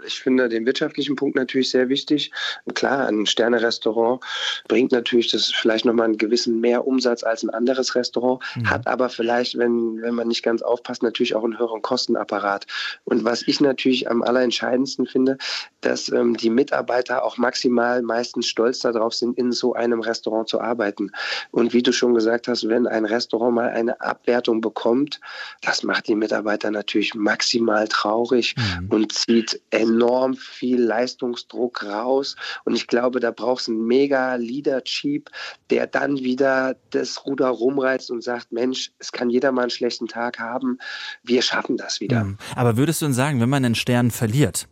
ich 0.06 0.20
finde 0.20 0.48
den 0.48 0.66
wirtschaftlichen 0.66 1.16
Punkt 1.16 1.36
natürlich 1.36 1.70
sehr 1.70 1.88
wichtig. 1.88 2.30
Klar, 2.74 3.06
ein 3.06 3.26
Sterne-Restaurant 3.26 4.22
bringt 4.68 4.92
natürlich 4.92 5.30
das 5.30 5.46
vielleicht 5.46 5.84
nochmal 5.84 6.06
einen 6.06 6.18
gewissen 6.18 6.60
Mehrumsatz 6.60 7.24
als 7.24 7.42
ein 7.42 7.50
anderes 7.50 7.94
Restaurant, 7.94 8.42
mhm. 8.54 8.70
hat 8.70 8.86
aber 8.86 9.08
vielleicht, 9.08 9.58
wenn, 9.58 10.00
wenn 10.02 10.14
man 10.14 10.28
nicht 10.28 10.42
ganz 10.42 10.62
aufpasst, 10.62 11.02
natürlich 11.02 11.34
auch 11.34 11.44
einen 11.44 11.58
höheren 11.58 11.82
Kostenapparat. 11.82 12.66
Und 13.04 13.24
was 13.24 13.42
ich 13.46 13.60
natürlich 13.60 14.10
am 14.10 14.22
allerentscheidendsten 14.22 15.06
finde, 15.06 15.38
dass 15.80 16.10
ähm, 16.10 16.36
die 16.36 16.50
Mitarbeiter 16.50 17.24
auch 17.24 17.36
maximal 17.36 18.02
meistens 18.02 18.46
stolz 18.46 18.80
darauf 18.80 19.14
sind, 19.14 19.36
in 19.38 19.52
so 19.52 19.74
einem 19.74 20.00
Restaurant 20.00 20.48
zu 20.48 20.60
arbeiten. 20.60 21.10
Und 21.50 21.72
wie 21.72 21.82
du 21.82 21.92
schon 21.92 22.14
gesagt 22.14 22.48
hast, 22.48 22.68
wenn 22.68 22.86
ein 22.86 23.04
Restaurant 23.04 23.54
mal 23.54 23.70
eine 23.70 24.00
Abwertung 24.00 24.60
bekommt, 24.60 25.20
das 25.62 25.82
macht 25.82 26.08
die 26.08 26.14
Mitarbeiter 26.14 26.70
natürlich 26.70 27.14
maximal 27.14 27.88
traurig 27.88 28.54
mhm. 28.80 28.88
und 28.88 29.12
zieht 29.12 29.60
enorm 29.70 30.34
viel 30.34 30.80
Leistungsdruck 30.80 31.84
raus. 31.84 32.36
Und 32.64 32.74
ich 32.74 32.86
glaube, 32.86 33.20
da 33.20 33.30
braucht 33.30 33.62
es 33.62 33.68
einen 33.68 33.86
mega 33.86 34.34
Leadership, 34.34 35.30
der 35.70 35.86
dann 35.86 36.18
wieder 36.18 36.76
das 36.90 37.24
Ruder 37.26 37.48
rumreißt 37.48 38.10
und 38.10 38.22
sagt, 38.22 38.52
Mensch, 38.52 38.90
es 38.98 39.12
kann 39.12 39.30
jeder 39.30 39.52
mal 39.52 39.62
einen 39.62 39.70
schlechten 39.70 40.08
Tag 40.08 40.38
haben. 40.38 40.78
Wir 41.22 41.42
schaffen 41.42 41.76
das 41.76 42.00
wieder. 42.00 42.24
Mhm. 42.24 42.38
Aber 42.54 42.76
würdest 42.76 43.00
du 43.00 43.06
denn 43.06 43.14
sagen, 43.14 43.40
wenn 43.40 43.48
man 43.48 43.64
einen 43.64 43.74
Stern 43.74 44.10
verliert, 44.10 44.68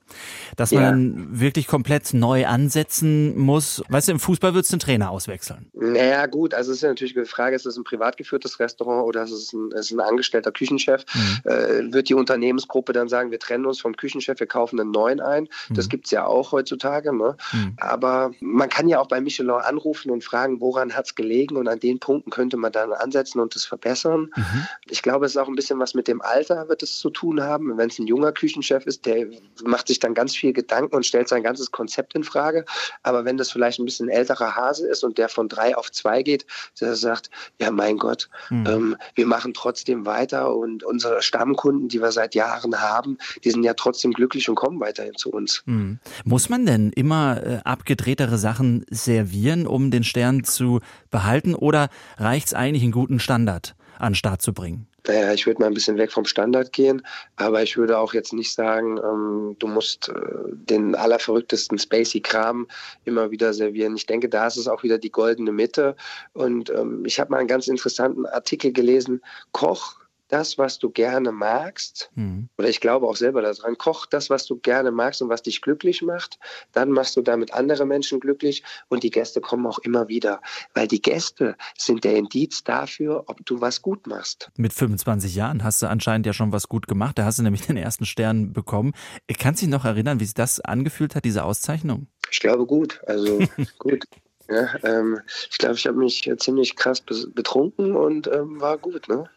dass 0.56 0.72
man 0.72 0.82
ja. 0.82 0.90
dann 0.90 1.40
wirklich 1.40 1.66
komplett 1.66 2.14
neu 2.14 2.46
ansetzen 2.46 3.36
muss? 3.36 3.82
Weißt 3.88 4.08
du, 4.08 4.12
im 4.12 4.20
Fußball 4.20 4.54
würdest 4.54 4.72
du 4.72 4.76
den 4.76 4.80
Trainer 4.80 5.10
auswechseln. 5.10 5.70
Naja, 5.74 6.26
gut, 6.26 6.54
also 6.54 6.70
es 6.70 6.78
ist 6.78 6.82
ja 6.82 6.88
natürlich 6.88 7.14
die 7.14 7.24
Frage, 7.24 7.56
ist 7.56 7.66
das 7.66 7.76
ein 7.76 7.84
privat 7.84 8.16
geführtes 8.16 8.60
Restaurant 8.60 9.06
oder 9.06 9.22
ist 9.22 9.32
es 9.32 9.52
ein, 9.52 9.70
ist 9.72 9.90
ein 9.90 10.00
angestellter 10.00 10.52
Küchenchef? 10.52 11.04
Mhm. 11.14 11.50
Äh, 11.50 11.92
wird 11.92 12.08
die 12.08 12.14
Unternehmensgruppe 12.14 12.92
dann 12.92 13.08
sagen, 13.08 13.30
wir 13.30 13.38
trennen 13.38 13.66
uns 13.66 13.77
Restaurants 13.78 13.80
vom 13.80 13.96
Küchenchef, 13.96 14.40
wir 14.40 14.46
kaufen 14.46 14.80
einen 14.80 14.90
neuen 14.90 15.20
ein. 15.20 15.48
Das 15.70 15.86
mhm. 15.86 15.90
gibt 15.90 16.04
es 16.06 16.10
ja 16.10 16.26
auch 16.26 16.52
heutzutage. 16.52 17.14
Ne? 17.14 17.36
Mhm. 17.52 17.74
Aber 17.78 18.32
man 18.40 18.68
kann 18.68 18.88
ja 18.88 19.00
auch 19.00 19.08
bei 19.08 19.20
Michelin 19.20 19.50
anrufen 19.50 20.10
und 20.10 20.24
fragen, 20.24 20.60
woran 20.60 20.94
hat 20.94 21.06
es 21.06 21.14
gelegen 21.14 21.56
und 21.56 21.68
an 21.68 21.80
den 21.80 21.98
Punkten 21.98 22.30
könnte 22.30 22.56
man 22.56 22.72
dann 22.72 22.92
ansetzen 22.92 23.40
und 23.40 23.54
das 23.54 23.64
verbessern. 23.64 24.30
Mhm. 24.34 24.66
Ich 24.88 25.02
glaube, 25.02 25.26
es 25.26 25.32
ist 25.32 25.38
auch 25.38 25.48
ein 25.48 25.54
bisschen 25.54 25.78
was 25.78 25.94
mit 25.94 26.08
dem 26.08 26.20
Alter 26.20 26.68
wird 26.68 26.82
es 26.82 26.98
zu 26.98 27.10
tun 27.10 27.42
haben. 27.42 27.76
Wenn 27.78 27.88
es 27.88 27.98
ein 27.98 28.06
junger 28.06 28.32
Küchenchef 28.32 28.86
ist, 28.86 29.06
der 29.06 29.26
macht 29.64 29.88
sich 29.88 29.98
dann 29.98 30.14
ganz 30.14 30.34
viel 30.34 30.52
Gedanken 30.52 30.94
und 30.94 31.06
stellt 31.06 31.28
sein 31.28 31.42
ganzes 31.42 31.70
Konzept 31.70 32.14
in 32.14 32.24
Frage. 32.24 32.64
Aber 33.02 33.24
wenn 33.24 33.36
das 33.36 33.50
vielleicht 33.50 33.78
ein 33.78 33.84
bisschen 33.84 34.08
älterer 34.08 34.56
Hase 34.56 34.88
ist 34.88 35.04
und 35.04 35.18
der 35.18 35.28
von 35.28 35.48
drei 35.48 35.76
auf 35.76 35.90
zwei 35.90 36.22
geht, 36.22 36.46
der 36.80 36.94
sagt, 36.94 37.30
ja 37.60 37.70
mein 37.70 37.98
Gott, 37.98 38.28
mhm. 38.50 38.66
ähm, 38.66 38.96
wir 39.14 39.26
machen 39.26 39.54
trotzdem 39.54 40.06
weiter 40.06 40.54
und 40.54 40.82
unsere 40.82 41.22
Stammkunden, 41.22 41.88
die 41.88 42.00
wir 42.00 42.12
seit 42.12 42.34
Jahren 42.34 42.80
haben, 42.80 43.18
die 43.44 43.50
sind 43.50 43.57
ja 43.62 43.74
trotzdem 43.74 44.12
glücklich 44.12 44.48
und 44.48 44.54
kommen 44.54 44.80
weiterhin 44.80 45.14
zu 45.16 45.30
uns. 45.30 45.62
Mhm. 45.66 45.98
Muss 46.24 46.48
man 46.48 46.66
denn 46.66 46.92
immer 46.92 47.42
äh, 47.44 47.58
abgedrehtere 47.64 48.38
Sachen 48.38 48.84
servieren, 48.90 49.66
um 49.66 49.90
den 49.90 50.04
Stern 50.04 50.44
zu 50.44 50.80
behalten 51.10 51.54
oder 51.54 51.88
reicht 52.16 52.48
es 52.48 52.54
eigentlich 52.54 52.82
einen 52.82 52.92
guten 52.92 53.20
Standard 53.20 53.74
an 53.98 54.12
den 54.12 54.16
Start 54.16 54.42
zu 54.42 54.52
bringen? 54.52 54.88
naja, 55.08 55.32
ich 55.32 55.46
würde 55.46 55.60
mal 55.60 55.68
ein 55.68 55.74
bisschen 55.74 55.96
weg 55.96 56.12
vom 56.12 56.26
Standard 56.26 56.72
gehen, 56.72 57.02
aber 57.36 57.62
ich 57.62 57.76
würde 57.76 57.98
auch 57.98 58.12
jetzt 58.12 58.32
nicht 58.32 58.52
sagen, 58.52 58.98
ähm, 58.98 59.56
du 59.58 59.66
musst 59.66 60.10
äh, 60.10 60.12
den 60.52 60.94
allerverrücktesten 60.94 61.78
Spacey-Kram 61.78 62.68
immer 63.04 63.30
wieder 63.30 63.54
servieren. 63.54 63.96
Ich 63.96 64.06
denke, 64.06 64.28
da 64.28 64.46
ist 64.46 64.56
es 64.56 64.68
auch 64.68 64.82
wieder 64.82 64.98
die 64.98 65.10
goldene 65.10 65.50
Mitte. 65.50 65.96
Und 66.34 66.70
ähm, 66.70 67.04
ich 67.06 67.18
habe 67.18 67.30
mal 67.30 67.38
einen 67.38 67.48
ganz 67.48 67.68
interessanten 67.68 68.26
Artikel 68.26 68.72
gelesen, 68.72 69.22
Koch 69.52 69.98
das, 70.28 70.58
was 70.58 70.78
du 70.78 70.90
gerne 70.90 71.32
magst, 71.32 72.10
mhm. 72.14 72.48
oder 72.58 72.68
ich 72.68 72.80
glaube 72.80 73.06
auch 73.06 73.16
selber 73.16 73.42
daran, 73.42 73.76
koch 73.78 74.06
das, 74.06 74.30
was 74.30 74.46
du 74.46 74.58
gerne 74.58 74.90
magst 74.90 75.22
und 75.22 75.28
was 75.28 75.42
dich 75.42 75.60
glücklich 75.60 76.02
macht, 76.02 76.38
dann 76.72 76.90
machst 76.90 77.16
du 77.16 77.22
damit 77.22 77.52
andere 77.54 77.86
Menschen 77.86 78.20
glücklich 78.20 78.62
und 78.88 79.02
die 79.02 79.10
Gäste 79.10 79.40
kommen 79.40 79.66
auch 79.66 79.78
immer 79.80 80.08
wieder, 80.08 80.40
weil 80.74 80.86
die 80.86 81.02
Gäste 81.02 81.56
sind 81.76 82.04
der 82.04 82.16
Indiz 82.16 82.62
dafür, 82.62 83.24
ob 83.26 83.44
du 83.46 83.60
was 83.60 83.82
gut 83.82 84.06
machst. 84.06 84.50
Mit 84.56 84.72
25 84.72 85.34
Jahren 85.34 85.64
hast 85.64 85.82
du 85.82 85.86
anscheinend 85.88 86.26
ja 86.26 86.32
schon 86.32 86.52
was 86.52 86.68
gut 86.68 86.86
gemacht, 86.86 87.18
da 87.18 87.24
hast 87.24 87.38
du 87.38 87.42
nämlich 87.42 87.62
den 87.66 87.76
ersten 87.76 88.04
Stern 88.04 88.52
bekommen. 88.52 88.92
Kannst 89.38 89.62
du 89.62 89.66
dich 89.66 89.72
noch 89.72 89.84
erinnern, 89.84 90.20
wie 90.20 90.24
sich 90.24 90.34
das 90.34 90.60
angefühlt 90.60 91.14
hat, 91.14 91.24
diese 91.24 91.44
Auszeichnung? 91.44 92.06
Ich 92.30 92.40
glaube 92.40 92.66
gut, 92.66 93.00
also 93.06 93.40
gut. 93.78 94.04
Ja, 94.50 94.66
ähm, 94.82 95.20
ich 95.50 95.58
glaube, 95.58 95.74
ich 95.74 95.86
habe 95.86 95.98
mich 95.98 96.30
ziemlich 96.38 96.74
krass 96.74 97.02
betrunken 97.02 97.94
und 97.94 98.28
ähm, 98.28 98.60
war 98.60 98.78
gut, 98.78 99.06
ne? 99.08 99.28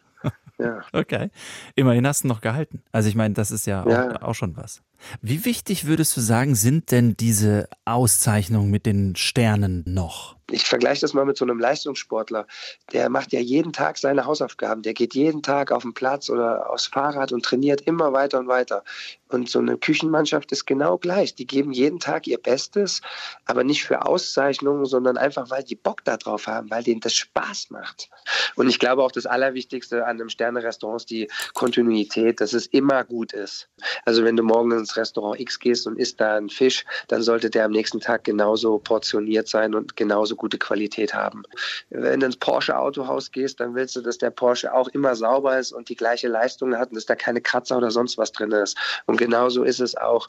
Ja. 0.58 0.80
Okay. 0.92 1.30
Immerhin 1.74 2.06
hast 2.06 2.24
du 2.24 2.28
noch 2.28 2.40
gehalten. 2.40 2.82
Also 2.92 3.08
ich 3.08 3.14
meine, 3.14 3.34
das 3.34 3.50
ist 3.50 3.66
ja, 3.66 3.86
ja. 3.88 4.16
Auch, 4.16 4.22
auch, 4.22 4.34
schon 4.34 4.56
was. 4.56 4.82
Wie 5.20 5.44
wichtig 5.44 5.86
würdest 5.86 6.16
du 6.16 6.20
sagen, 6.20 6.54
sind 6.54 6.90
denn 6.90 7.16
diese 7.16 7.68
Auszeichnungen 7.84 8.70
mit 8.70 8.86
den 8.86 9.16
Sternen 9.16 9.82
noch? 9.86 10.36
Ich 10.52 10.64
vergleiche 10.64 11.00
das 11.00 11.14
mal 11.14 11.24
mit 11.24 11.38
so 11.38 11.46
einem 11.46 11.58
Leistungssportler. 11.58 12.46
Der 12.92 13.08
macht 13.08 13.32
ja 13.32 13.40
jeden 13.40 13.72
Tag 13.72 13.96
seine 13.96 14.26
Hausaufgaben. 14.26 14.82
Der 14.82 14.92
geht 14.92 15.14
jeden 15.14 15.42
Tag 15.42 15.72
auf 15.72 15.82
den 15.82 15.94
Platz 15.94 16.28
oder 16.28 16.70
aufs 16.70 16.86
Fahrrad 16.86 17.32
und 17.32 17.42
trainiert 17.42 17.80
immer 17.82 18.12
weiter 18.12 18.38
und 18.38 18.48
weiter. 18.48 18.84
Und 19.28 19.48
so 19.48 19.60
eine 19.60 19.78
Küchenmannschaft 19.78 20.52
ist 20.52 20.66
genau 20.66 20.98
gleich. 20.98 21.34
Die 21.34 21.46
geben 21.46 21.72
jeden 21.72 22.00
Tag 22.00 22.26
ihr 22.26 22.36
Bestes, 22.36 23.00
aber 23.46 23.64
nicht 23.64 23.84
für 23.84 24.04
Auszeichnungen, 24.04 24.84
sondern 24.84 25.16
einfach, 25.16 25.48
weil 25.48 25.62
die 25.62 25.74
Bock 25.74 26.04
darauf 26.04 26.46
haben, 26.46 26.70
weil 26.70 26.82
denen 26.82 27.00
das 27.00 27.14
Spaß 27.14 27.70
macht. 27.70 28.10
Und 28.54 28.68
ich 28.68 28.78
glaube 28.78 29.02
auch 29.02 29.12
das 29.12 29.24
Allerwichtigste 29.24 30.04
an 30.04 30.20
einem 30.20 30.28
Sterne-Restaurant 30.28 31.00
ist 31.00 31.10
die 31.10 31.30
Kontinuität, 31.54 32.42
dass 32.42 32.52
es 32.52 32.66
immer 32.66 33.04
gut 33.04 33.32
ist. 33.32 33.70
Also 34.04 34.22
wenn 34.22 34.36
du 34.36 34.42
morgen 34.42 34.84
ins 34.92 34.96
Restaurant 34.96 35.40
X 35.40 35.58
gehst 35.58 35.86
und 35.86 35.98
isst 35.98 36.20
da 36.20 36.36
einen 36.36 36.48
Fisch, 36.48 36.84
dann 37.08 37.22
sollte 37.22 37.50
der 37.50 37.64
am 37.64 37.72
nächsten 37.72 38.00
Tag 38.00 38.24
genauso 38.24 38.78
portioniert 38.78 39.48
sein 39.48 39.74
und 39.74 39.96
genauso 39.96 40.36
gute 40.36 40.58
Qualität 40.58 41.14
haben. 41.14 41.42
Wenn 41.90 42.20
du 42.20 42.26
ins 42.26 42.36
Porsche 42.36 42.76
Autohaus 42.76 43.30
gehst, 43.30 43.60
dann 43.60 43.74
willst 43.74 43.96
du, 43.96 44.00
dass 44.00 44.18
der 44.18 44.30
Porsche 44.30 44.72
auch 44.72 44.88
immer 44.88 45.14
sauber 45.14 45.58
ist 45.58 45.72
und 45.72 45.88
die 45.88 45.96
gleiche 45.96 46.28
Leistung 46.28 46.76
hat 46.76 46.90
und 46.90 46.96
dass 46.96 47.06
da 47.06 47.14
keine 47.14 47.40
Kratzer 47.40 47.78
oder 47.78 47.90
sonst 47.90 48.18
was 48.18 48.32
drin 48.32 48.52
ist. 48.52 48.76
Und 49.06 49.16
genauso 49.16 49.64
ist 49.64 49.80
es 49.80 49.96
auch, 49.96 50.26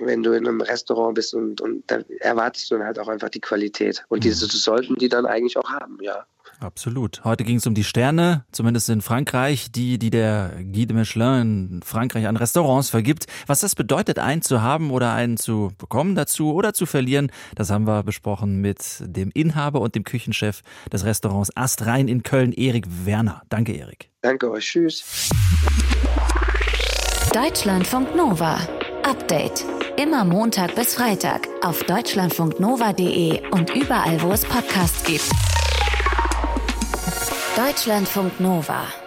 wenn 0.00 0.22
du 0.22 0.32
in 0.32 0.46
einem 0.46 0.60
Restaurant 0.60 1.14
bist 1.14 1.34
und, 1.34 1.60
und 1.60 1.82
da 1.90 2.00
erwartest 2.20 2.70
du 2.70 2.76
dann 2.76 2.86
halt 2.86 2.98
auch 2.98 3.08
einfach 3.08 3.28
die 3.28 3.40
Qualität. 3.40 4.04
Und 4.08 4.24
diese 4.24 4.46
sollten 4.46 4.96
die 4.96 5.08
dann 5.08 5.26
eigentlich 5.26 5.56
auch 5.56 5.70
haben, 5.70 5.98
ja. 6.00 6.26
Absolut. 6.62 7.24
Heute 7.24 7.44
ging 7.44 7.56
es 7.56 7.66
um 7.66 7.74
die 7.74 7.84
Sterne, 7.84 8.44
zumindest 8.52 8.88
in 8.88 9.02
Frankreich, 9.02 9.72
die, 9.72 9.98
die 9.98 10.10
der 10.10 10.52
Guy 10.72 10.86
de 10.86 10.96
Michelin 10.96 11.68
in 11.70 11.82
Frankreich 11.82 12.26
an 12.26 12.36
Restaurants 12.36 12.88
vergibt. 12.90 13.26
Was 13.46 13.60
das 13.60 13.74
bedeutet, 13.74 14.18
einen 14.18 14.42
zu 14.42 14.62
haben 14.62 14.90
oder 14.90 15.12
einen 15.12 15.36
zu 15.36 15.72
bekommen 15.78 16.14
dazu 16.14 16.52
oder 16.52 16.72
zu 16.72 16.86
verlieren, 16.86 17.32
das 17.56 17.70
haben 17.70 17.86
wir 17.86 18.02
besprochen 18.02 18.60
mit 18.60 18.98
dem 19.00 19.30
Inhaber 19.34 19.80
und 19.80 19.94
dem 19.94 20.04
Küchenchef 20.04 20.62
des 20.92 21.04
Restaurants 21.04 21.54
Astrein 21.56 22.08
in 22.08 22.22
Köln, 22.22 22.52
Erik 22.52 22.86
Werner. 23.04 23.42
Danke, 23.48 23.72
Erik. 23.72 24.10
Danke 24.20 24.50
euch. 24.50 24.64
Tschüss. 24.64 25.30
Deutschlandfunk 27.32 28.14
Nova. 28.14 28.58
Update. 29.02 29.64
Immer 30.00 30.24
Montag 30.24 30.74
bis 30.74 30.94
Freitag 30.94 31.48
auf 31.62 31.82
deutschlandfunknova.de 31.84 33.48
und 33.50 33.74
überall, 33.74 34.22
wo 34.22 34.32
es 34.32 34.44
Podcasts 34.44 35.04
gibt. 35.04 35.30
Deutschlandfunk 37.56 38.40
Nova 38.40 39.01